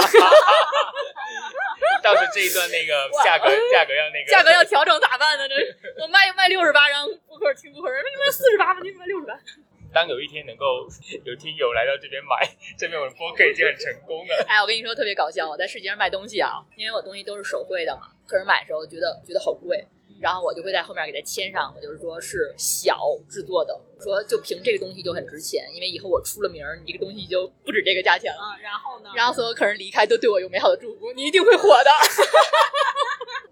[2.03, 5.49] 到时这一段那个价格价格要那个价格要调整咋办呢？
[5.49, 5.55] 这
[6.03, 8.81] 我卖卖六十八，让播客听播客人为什么四十八吗？
[8.83, 9.35] 你卖六十八？
[9.93, 10.89] 当有一天能够
[11.25, 14.45] 有听友来到这边买， 这边我的播客已经很成功了。
[14.49, 19.85] 哎，我跟你说特别搞笑，我在市集上卖东西啊，因为我东西都是手绘的嘛，客人买的时候觉得觉得好贵，
[20.21, 22.97] 然后我就会在后面给他签上，我就是说是小
[23.29, 28.57] 制作的，说就凭这个东西就很值钱，因为以后我出了名儿，你这个东西就不止这个价钱了。
[28.63, 29.11] 然后呢？
[29.15, 31.91] 然后所有客人离开都对我有美好的祝福，你一定会火的。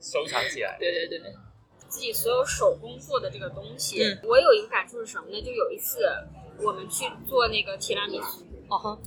[0.01, 0.77] 收藏起来。
[0.81, 1.21] 对 对对。
[1.91, 5.43] 自己所有手工做的这个东西，我有一个感触是什么呢？
[5.43, 5.99] 就有一次
[6.63, 8.99] 我们去做那个提拉米苏，哦哈，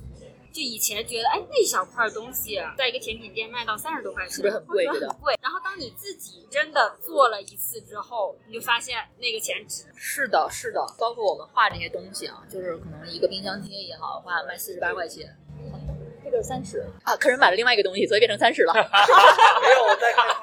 [0.52, 4.86] 就以前觉得哎那小块东西在一个甜品店卖到三十多块钱，是不是很贵？
[4.86, 5.38] 很贵。
[5.40, 9.84] 然后当你自己真的做了一次之后，你就发现那个钱值。
[9.96, 15.34] 是的，是的，包括我们画这些东西啊，就是可能一个冰箱贴也好，画卖四十八块钱。
[16.24, 18.72] 这个三十啊，客人买了另外一个东西，所以变成三十了。
[18.74, 20.34] 没有，我再看看。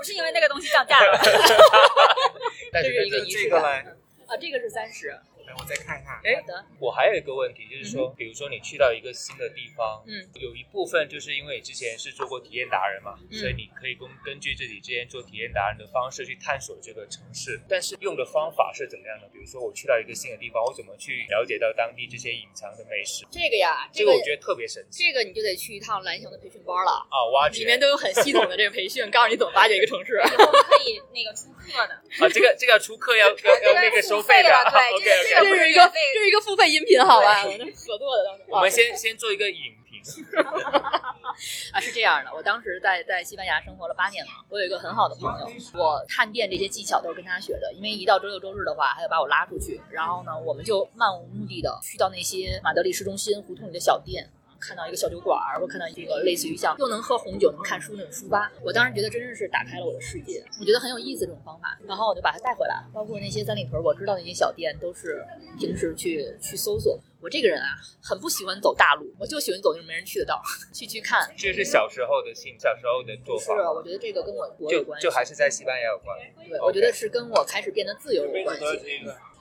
[0.00, 1.20] 不是因为那个东西降价了。
[2.72, 3.62] 这是一个仪式感。
[3.62, 5.14] 啊，这个是三十。
[5.58, 6.20] 我再看看。
[6.24, 17.60] 哎好的，我还有一个问题，就是说，比如说你去到一个新的地方，嗯，有一部分就是因为你之前是做过体验达人嘛，嗯所以你可以根根据自己之前做体验达人的方式去探索这个城市。
[17.68, 19.28] 但是用的方法是怎么样的？
[19.32, 23.26] 比如说我去到一个新的地方，我怎么去了解到当地这些隐藏的美食？
[23.30, 27.16] 这个呀，这个我觉得特别神奇这个你就得去一趟蓝翔的培训班了，啊！
[27.32, 30.20] 挖掘里面都有很系统的这个培训， 告诉你怎么挖掘一个城市。
[30.20, 35.80] 以后我们可以那个出课的，啊，这个这个要出课要要要那个收费的 OK 这个 OK，这是一个
[36.14, 37.44] 这是一个付费音频，好吧？
[37.44, 38.44] 我们合作的当时。
[38.48, 40.00] 我们先先做一个影评。
[41.72, 54.26] 啊，是这样的，我当时在在西班牙生活了八年嘛，我有一个很好的朋友，我探店这些技巧都是跟他学的，因为一到周六周日的话，他就把我拉出去，然后呢，我们就漫无目的的去到那些马德里市中心胡同里的小店。
[54.60, 65.24] 看到一个小酒馆儿，或看到一个类似于像又能喝红酒能看书那种书吧，我当时觉得真的是打开了我的世界，我觉得很有意思这种方法，然后我就把它带回来，包括那些三里屯我知道那些小店都是
[65.58, 67.00] 平时去去搜索。
[67.20, 71.30] 我这个人啊，很不喜欢走大路，我就喜欢走那种没人去的道儿， 去去看。
[71.36, 76.16] 这是小时候的性，小时候的做法是法，，我觉得这个跟我国有关系，就还是在西班牙有关。
[76.48, 78.64] 对，我觉得是跟我开始变得自由有关系。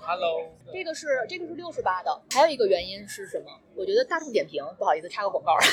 [0.01, 0.41] Hello，
[0.71, 3.45] 这个是这个是六十八的，还有一个原因是什么？
[3.75, 5.55] 我觉得大众点评，不好意思插个广告。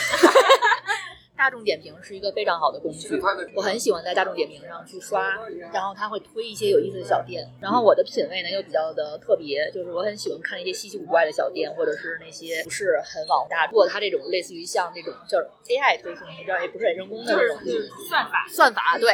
[1.37, 3.09] 大众点评是一个非常好的工具，
[3.55, 5.37] 我很喜欢在大众点评上去刷，
[5.71, 18.47] 然后它会推一些有意思的小店，然后我的品味呢又比较的特别，就是我很喜欢看一些稀奇古怪的小店，或者是那些不是很网大如果它这种类似于像这种叫 AI 推送，你知道也不是很人工的这种就是算法。
[18.49, 19.13] 算法，对，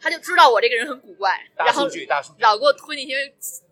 [0.00, 1.88] 他就知道我这个人很古怪，然后。
[2.38, 3.14] 老给我推那些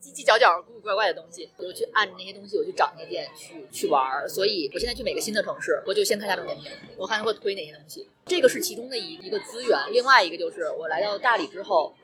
[0.02, 4.28] 叽叽角角、古古怪怪的东西，我就去按那些东西，我去找那些店去去玩儿。
[4.28, 8.08] 所以我现在去每个新的城市，我就先看大众点评，我看他会推哪些东西。
[8.26, 11.94] 这个是其中的一一个资源，另外一个就是我来到大理之后。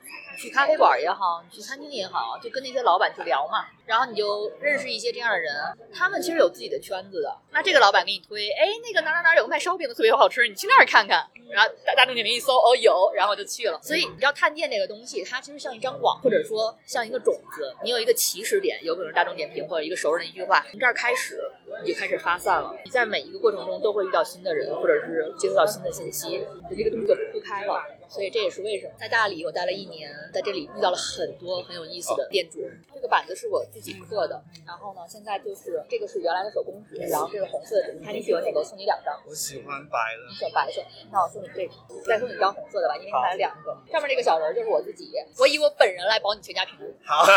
[0.41, 5.53] 去咖啡馆也好，去餐厅也好，就跟那些老板去聊嘛，然后你就认识一些这样的人，
[5.93, 7.37] 他们其实有自己的圈子的。
[7.51, 11.29] 那这个老板给你推，哎，那个哪哪哪有个卖烧饼的特别好吃，你去那儿看看。
[11.51, 13.81] 然后大大众点评一搜，哦有，然后我就去了。
[13.83, 21.41] 所以你知道探店这个东西，它其实像一张网，或者说像一个种子，你有一个起始点，有可能大众点评或者一个熟人的一句话，从这儿开始
[21.83, 22.77] 你就开始发散了。
[22.85, 27.83] 你在每一个过程中都会遇到新的人，或者是接触到新的信息，你这个东西就铺开了。
[28.09, 32.59] 所以这也是为什么在大理我待了一年，在这里遇到了很多很有意思的店主。
[32.95, 39.15] 这个板子是我自己刻的，然后呢，现在就是这个是原来的手工纸，然后这是红色的纸，你看你喜欢哪个，送你两张。
[39.27, 40.35] 我喜欢白的你。
[40.35, 40.83] 选白色，
[41.13, 41.73] 那我送你这个，
[42.07, 43.77] 再送你一张红色的吧，因为你买了两个。
[43.93, 46.89] 上面这个小人儿就是我自己，我以我本人来保你全家平安。
[47.05, 47.27] 好，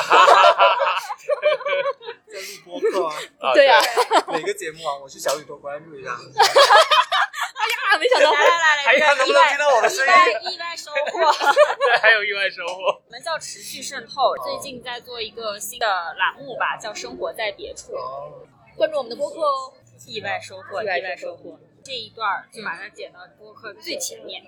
[2.28, 3.14] 在录播客啊，
[3.52, 3.80] 啊对呀、
[4.28, 4.98] 哪个节目啊？
[5.04, 6.18] 我去小宇宙关注一下。
[7.92, 10.54] 啊，没想到来来来来，还看能不能听到我的声意外音？
[10.54, 11.20] 意外收获。
[11.76, 13.02] 对，还有意外收获。
[13.06, 15.86] 我们叫持续渗透，最近在做一个新的
[16.18, 17.92] 栏目吧，叫生活在别处。
[18.78, 19.74] 关注我们的播客哦。
[20.08, 21.60] 意外收获，意外收获。
[21.84, 24.42] 这一段就把它剪到播客最前面。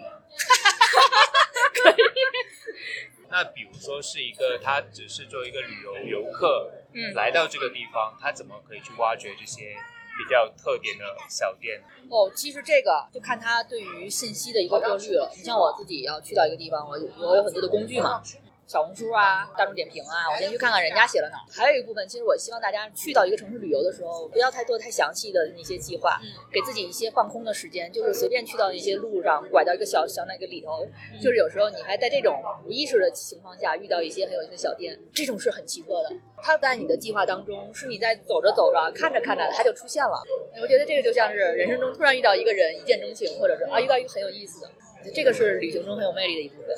[3.29, 9.75] 那比如说是一个他只是作为一个旅游游客，嗯来到这个地方，他怎么可以去挖掘这些
[10.17, 11.81] 比较特点的小店？
[12.09, 15.31] 哦，其实这个就看他对于信息的一个过滤了。
[15.35, 18.21] 你像我自己要去到一个地方，我我有很多的工具嘛，
[18.65, 21.43] 小红书啊、大众点评啊，我先去看看人家写了哪儿。
[21.51, 26.19] 还有一部分，其实我希望大家去到一个城市旅游的时候，不要太做太详细的那些计划，
[26.51, 30.87] 给自己一些放空的时间，就是随便去到一些路上，拐到一个小小那个里头，
[31.21, 36.15] 就是有时候你还在这种无意识的情况下遇到一些很有意思的小店，这种是很奇特的。
[36.41, 40.23] 它在你的计划当中，是你在走着走着、看着看着它就出现了。
[40.61, 44.71] 我觉得这个就像是人生中突然遇到一个人，一见钟情，或者是啊遇到一个很有意思的，
[45.13, 46.75] 这个是旅行中很有魅力的一部分。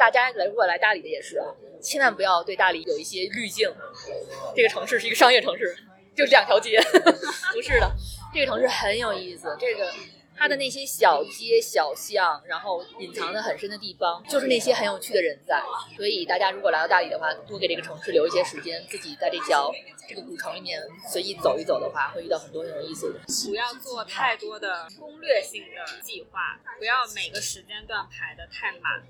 [0.00, 1.44] 大家来如果来大理的也是啊，
[1.78, 3.70] 千万不要对大理有一些滤镜。
[4.56, 5.76] 这个城市是一个商业城市，
[6.16, 6.80] 就两条街，
[7.52, 7.92] 不是的，
[8.32, 9.54] 这个城市很有意思。
[9.60, 9.92] 这个
[10.40, 15.62] 它的那些小街小巷，然后隐藏的很深的地方，就是那些很有趣的人在。
[15.94, 19.70] 所以大家如果来到大理的话，多给这个城市留一些时间，自己在这条
[20.08, 23.20] 这个古城里面随意走一走的话，会遇到很多很有意思的。
[23.50, 29.04] 不要做太多的攻略性的计划，不要每个时间段排的太满，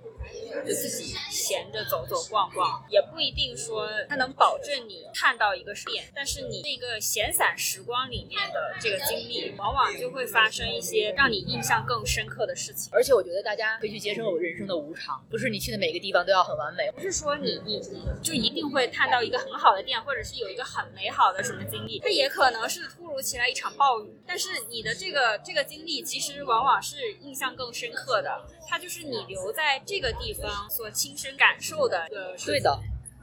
[0.67, 12.91] 就自己闲着走走逛逛，也不一定说它能保证你看到一个点，但是你这个闲散时光里面的这个经历，往往就会发生一些让你印象更深刻的事情。
[12.95, 16.91] 而且我觉得大家可以去接受人生的无常，不是你去的每个地方都要很完美。
[16.93, 24.19] 不是说你你你就一定会看到一个很好的店，或者是有一个很美好的什么经历，它也可能是突如其来一场暴雨。
[24.27, 32.09] 但是你的这个这个经历，其实往往是印象更深刻的，它就是你留在这个地方所亲身感受的
[32.47, 32.81] 对的，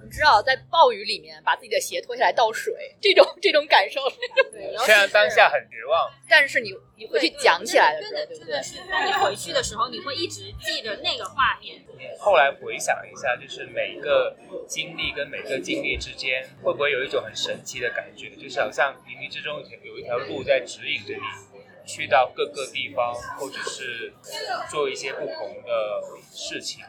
[0.08, 4.00] 们知道在暴雨里面把自己的鞋脱下来倒水，这种这种感受。
[4.52, 8.64] 对，虽然当下很绝望，但是你你回去讲起来的时候，对不对真的？
[8.64, 11.84] 是在你回去的时候，你会一直记着那个画面。
[12.20, 14.36] 后来回想一下，就是每一个
[14.68, 18.30] 经历跟每个经历之间，会不会有一种很神奇的感觉？
[18.42, 21.57] 就是好像冥冥之中有一条路在指引着你，
[21.88, 24.14] 去到各个地方，或者是
[24.70, 26.84] 做一些不同的事情。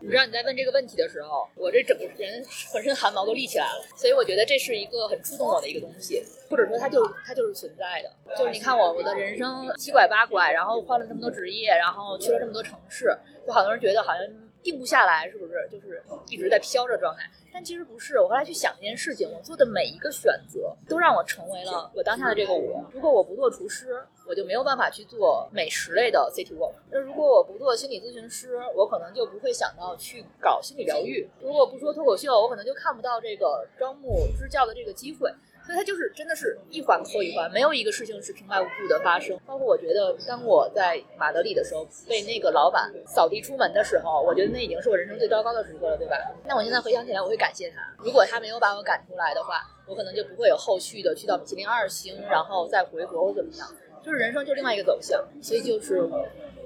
[0.00, 8.36] 你知道你在问这个问题的时候，我这整个人浑身汗毛都立起来了，所以我觉得这是一个很触动我的一个东西，或者说它就它就是存在的。
[8.36, 14.22] 就是你看我我的人生七拐八拐，然后换了这么多职业，然后去了这么多城市，就好多人觉得好像
[14.64, 15.68] 定不下来，是不是？
[15.70, 17.30] 就是一直在飘着状态。
[17.52, 22.84] 但其实不是，我后来去想一件事情，我做的每一个选择都让我成为了我当下的这个我。
[22.92, 26.72] 如果我不做厨师，我就没有办法去做美食类的 city walk。
[26.90, 31.28] 那如果我不做心理咨询师，我可能就不会想到去搞心理疗愈。
[31.40, 35.32] 如果不说脱口秀，我可能就看不到这个招募支教的这个机会。
[35.64, 39.38] 所以它就是真的是一环扣一环，没有一个事情是平白无故的发生。
[39.46, 46.16] 包括我觉得，当我在马德里的时候被那个老板扫地出门的时候，我觉得那已经是我人生最糟糕的时刻了，对吧？
[46.46, 47.76] 那我现在回想起来，我会感谢他。
[47.98, 53.66] 如果他没有把我赶出来的话，我可能就不会有后续的去到米其林二星，然后再回国或怎么样。
[54.02, 56.06] 就是人生就另外一个走向，所以就是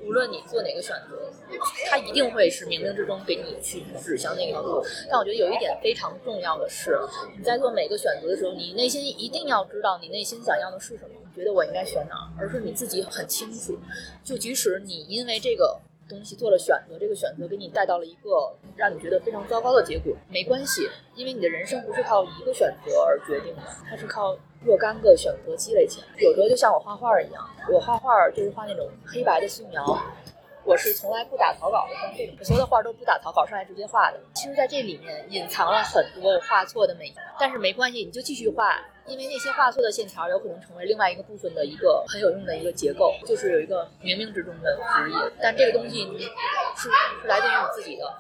[0.04, 1.30] 无论你做哪个选择，
[1.88, 4.84] 它一定会是冥冥之中给你去指向那个路。
[5.10, 6.98] 但我觉得有一点非常重要的是，
[7.36, 13.78] 你在做每个选择的时候，你内心一定要知道你内心想要的是什么，你觉得我应该选哪儿，而是你自己很清楚。
[14.24, 15.80] 就即使你因为这个。
[16.08, 26.06] 东西做了选择，这个选择给你带到了一个让你觉得非常糟糕的结果，没关系，因为你的人生不是靠一个选择而决定的，它是靠若干个选择积累起来。
[26.18, 29.84] 有时候就像我画画一样，我画画就是画那种黑白的素描，
[30.68, 34.20] 我是从来不打草稿的，像这种所有的画都不打草稿，上来直接画的。
[34.34, 37.10] 其实，在这里面隐藏了很多我画错的美，
[37.40, 38.78] 但是没关系，你就继续画。
[39.06, 45.16] 因为那些画错的线条有可能成为另外一个部分的一个很有用的一个结构，就是有一个冥冥之中的指引。
[45.40, 46.18] 但这个东西是
[46.76, 48.14] 是来自于你自己的，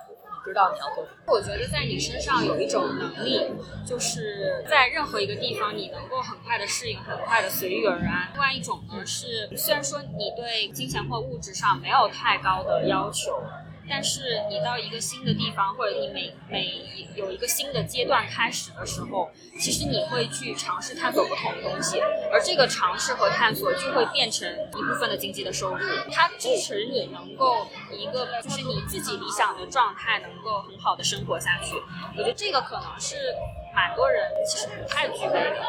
[0.48, 1.16] 知道你要做什么。
[1.26, 3.40] 我觉得在你身上有一种能力，
[3.86, 8.30] 就是在任何一个地方，你能够很快的适应，很快的随遇而安。
[8.32, 13.42] 另外一种呢是，虽然说你对金钱或物质上没有太高的要求。
[13.88, 16.84] 但是你到一个新的地方，或者你每每
[17.14, 22.00] 有一个新的阶段开始的时候，其实你会去尝试探索不同的东西，
[22.32, 25.78] 而这个尝试和探索就会变成一部分的经济的收入，
[26.12, 31.74] 它支持你能够一个就是你自己理想的状态，能够很好的生活下去。
[32.16, 33.16] 我觉得这个可能是
[33.74, 35.64] 蛮多人其实不太具备的，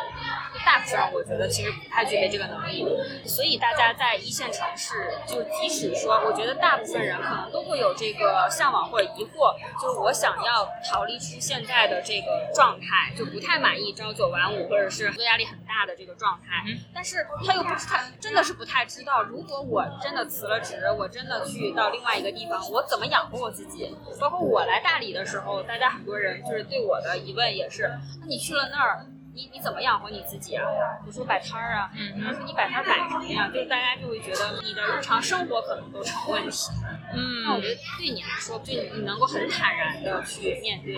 [0.66, 2.86] 大部分人我觉得其实不太具备这个能力，
[3.26, 8.10] 所以大家在一线城市，就即使说，我觉得大部分人可能都会有这。
[8.20, 16.66] 个向往或者疑惑，就是我想要逃离出现在的这个状态，就不太满意朝九晚五，或者是压力很大的这个状态。
[16.94, 23.96] 但是他又不是太，真的是不太知道，如果我真的辞了职，我真的去到另外一个地方，我怎么养活我自己？
[24.20, 27.90] 包括我来大理的时候，大家很多人就是对我的疑问也是，
[28.20, 29.06] 那你去了那儿？
[29.40, 30.66] 你你怎么养活你自己啊？
[31.08, 31.90] 我说摆摊儿啊，
[32.22, 33.50] 他说你摆摊儿摆什么呀？
[33.54, 36.70] 就大家就会觉得你的日常生活可能都成问题。
[37.16, 40.94] 嗯，那我觉得对你来说，对你能够很坦然的去面对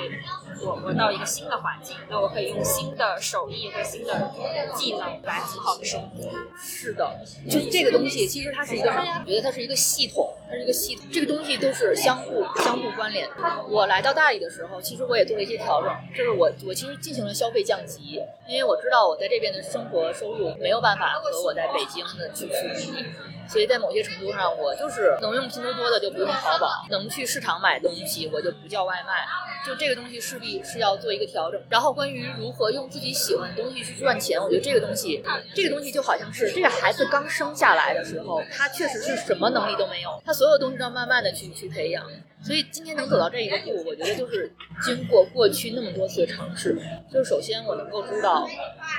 [0.65, 4.33] 我，我到一个新的环境，那我可以用新的手艺和新的
[4.73, 6.31] 技能来很好的生活。
[6.57, 13.29] 是的，就是这个东西，其实它是一个，我觉得它是一个系统，它是一个系统，这个东西都是相互相互关联。
[13.69, 18.19] 我来到大理的时候，其实我也做了一些调整，就是我我其实进行了消费降级。
[18.47, 23.05] 因为我知道我在这边的生活收入没有办法和我在北京的去去比，
[23.47, 29.25] 所以在某些程度上，我就是能用拼多多的就不用淘宝，能去市场买东西我就不叫外卖，
[29.65, 31.61] 就这个东西势必是要做一个调整。
[31.69, 35.23] 然后关于如何用自己喜欢的东西去赚钱，我觉得这个东西，
[35.53, 42.05] 这个东西就好像是这个孩子刚生下来的时候，他确实是什么能力都没有，他所有东西都要慢慢的去去培养。
[42.43, 46.75] 所以今天能走到这一个步，我觉得就是经过过去那么多次的尝试。
[47.07, 48.47] 就是首先我能够知道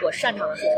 [0.04, 0.68] 我擅长的是什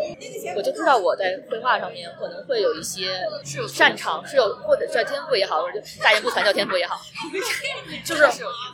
[0.48, 3.20] 么，我就知道我在绘画上面可能会有一些
[3.68, 7.00] 擅长，是有或者叫天赋也好，或者大言不惭叫天赋也好，
[8.05, 8.24] 就是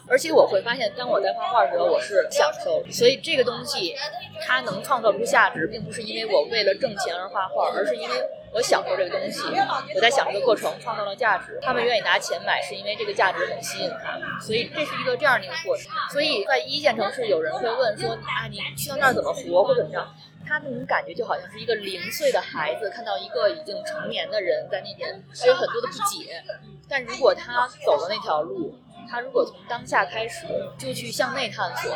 [0.09, 2.83] 而且我会发现，当我在画画的时候，我是享受。
[2.91, 3.95] 所以这个东西
[4.47, 8.17] 它能创造出价值，并不是因为我为了挣钱而画画，而是因为。
[8.53, 9.43] 我享受这个东西，
[9.95, 11.57] 我在享受的过程创造了价值。
[11.63, 15.87] 他们愿意拿钱买，是因为这个价值很吸引他们，所以这是一个这样的一个过程。
[16.11, 20.05] 所以在一线城市，有人会问说：“啊，你去到那儿怎么活，或怎么样？”
[20.47, 26.43] 他那种感觉就好像是一个零岁的孩子看到一个已经成年的人在那边，他有很多的不解。
[26.89, 28.75] 但如果他走了那条路，
[29.09, 30.47] 他如果从当下开始
[30.79, 31.91] 就去向内探索，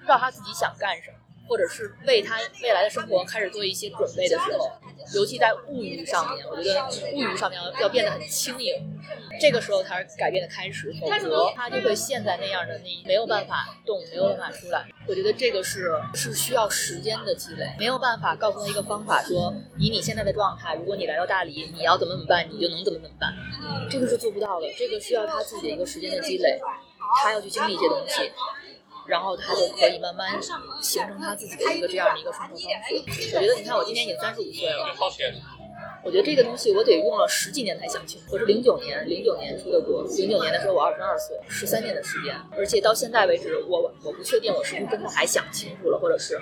[0.00, 1.16] 知道他自己想干什么。
[1.48, 4.70] 或者是为他未来的生活开始做一些准备的时候，
[5.14, 8.74] 尤其在物欲上面，我觉得物欲上面要要变得很轻盈，
[9.40, 14.86] 这个时候才是改变的开始，否则他就会陷在那样的你没有办法动，没有办法出来。
[15.06, 23.32] 我觉得这个是是需要时间的积累，没有办法告诉他一个方法，说以你现在的状态，如果你来到大理，你要怎么怎么办，你就能怎么怎么办，
[23.90, 26.60] 这个是做不到的，这个需要他自己的一个时间的积累，
[27.22, 28.30] 他要去经历一些东西。
[29.08, 30.38] 然后他就可以慢慢
[30.82, 32.66] 形成他自己的一个这样的一个生活方式。
[33.34, 34.94] 我觉得，你看我今年已经三十五岁了，
[36.04, 38.26] 我觉得这个东西我得用了十几年才想清楚。
[38.30, 46.38] 我是零九年，零九年出的国，零九年的时候我二十二岁，十三年的时间，而且到现在为止，我我不确定我是不是真的还想清楚了，或者是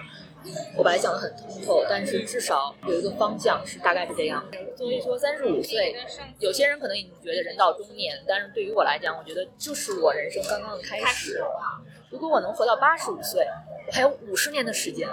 [0.77, 4.45] 我把它想得很通透，但是至少有一个方向是大概是这样。
[4.77, 5.95] 所以说三十五岁，
[6.41, 11.41] 有些人可能已经觉得人到中年，但是对于我来讲，我觉得就是我人生刚刚的开始。
[12.11, 13.47] 如果我能活到八十五岁，
[13.87, 15.09] 我还有五十年的时间，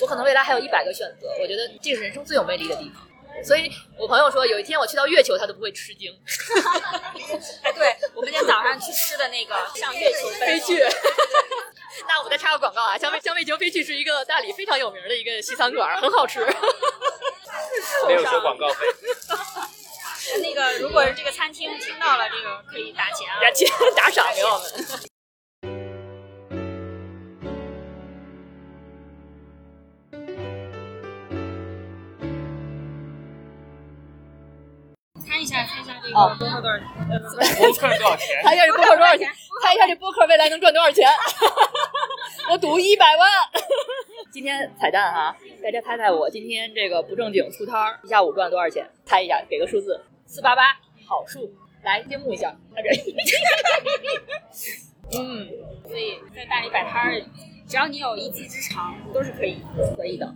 [0.00, 1.28] 我可能未来还有一百个选择。
[1.40, 3.06] 我觉得这是人生最有魅力的地方。
[3.42, 6.12] 所以我朋友说，有一天我去到月球，他都不会吃惊。
[7.62, 10.84] 哎，对我们今天早上去吃的那个上月球飞去。
[12.06, 16.40] 那我们再插个广告啊，香香月球飞去是一个大理非常有名的一个西餐馆，很好吃。
[18.06, 18.86] 没有收广告费。
[20.42, 25.09] 那个，如果是这个餐厅听到了，这个可以打钱啊，打钱打赏给我们。
[36.12, 36.58] 下，猜一下
[37.46, 37.98] 这个播客多少？
[37.98, 38.28] 播客多少钱？
[38.42, 39.30] 猜一下这播客多少钱？
[39.62, 41.08] 猜一下这播客未来能赚多少钱？
[42.50, 43.30] 我赌一百万。
[44.32, 48.88] 今天彩蛋哈，大家猜猜我今天这个不正经出摊儿，一下午赚了多少钱？
[49.04, 50.00] 猜一下，给个数字。
[50.26, 50.62] 四八八，
[51.06, 51.52] 好数。
[51.82, 52.54] 来揭幕一下。
[55.12, 55.48] 嗯，
[55.88, 57.22] 所以在大理摆摊儿，
[57.66, 59.62] 只要你有一技之长，都是可以
[59.96, 60.34] 可以的。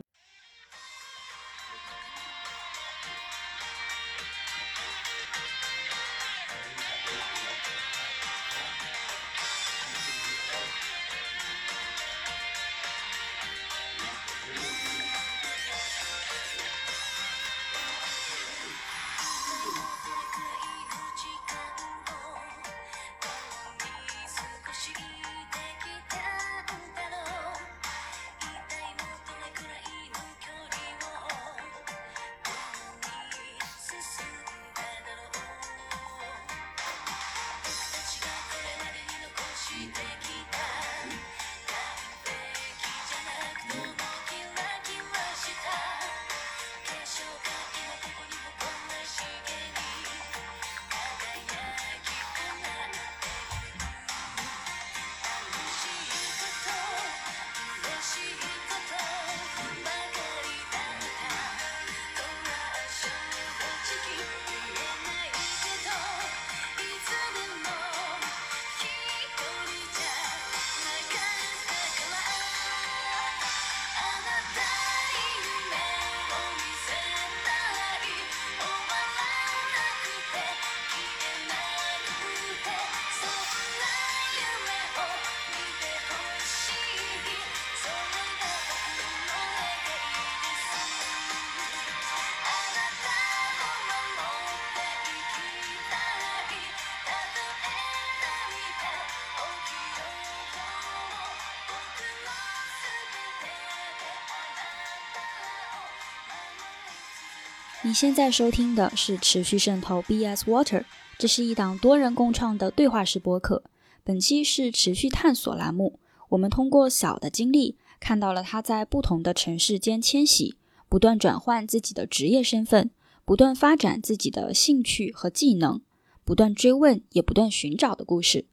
[107.86, 110.84] 你现在收听的是持续渗透 BS Water，
[111.18, 113.62] 这是一档多人共创的对话式播客。
[114.02, 120.56] 本期是持续探索栏目，我们通过小的经历，看到了他在不同的城市间迁徙，
[120.88, 122.90] 不断转换自己的职业身份，
[123.26, 125.82] 不断发展自己的兴趣和技能，
[126.24, 128.46] 不断追问也不断寻找的故事。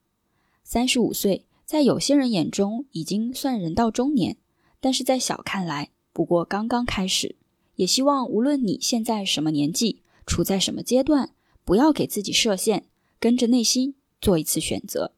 [0.65, 4.35] 三十五岁，在有些人眼中已经算人到中年，
[4.81, 7.37] 但是在小看来，不过刚刚开始。
[7.81, 11.31] 也希望无论你现在什么年纪，处在什么阶段，
[11.65, 12.83] 不要给自己设限，
[13.19, 15.13] 跟着内心做一次选择。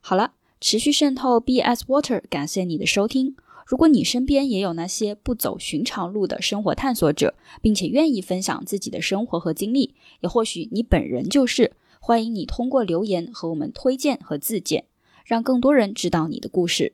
[0.00, 3.34] 好了，持续渗透 BS Water，感谢你的收听。
[3.66, 14.84] 如果你身边也有那些不走寻常路的生活探索者，并且愿意分享自己的生活和经历，也或许你本人就是，欢迎你通过留言和我们推荐和自荐，
[15.24, 16.92] 让更多人知道你的故事。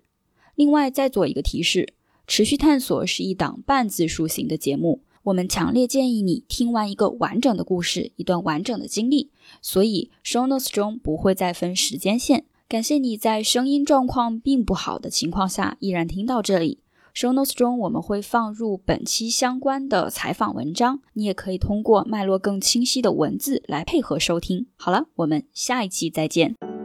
[0.54, 1.92] 另外，再做一个提示。
[2.26, 9.30] 持续探索是一档半自述型的节目，我们强烈建议你听完一个完整的故事，一段完整的经历，
[9.62, 12.44] 所以 show notes 中不会再分时间线。
[12.68, 16.80] 感谢你在声音状况并不好的情况下依然听到这里。
[17.14, 24.66] show notes 中我们会放入本期相关的采访文章，你也可以通过脉络更清晰的文字来配合收听。
[24.76, 26.75] 好了，我们下一期再见。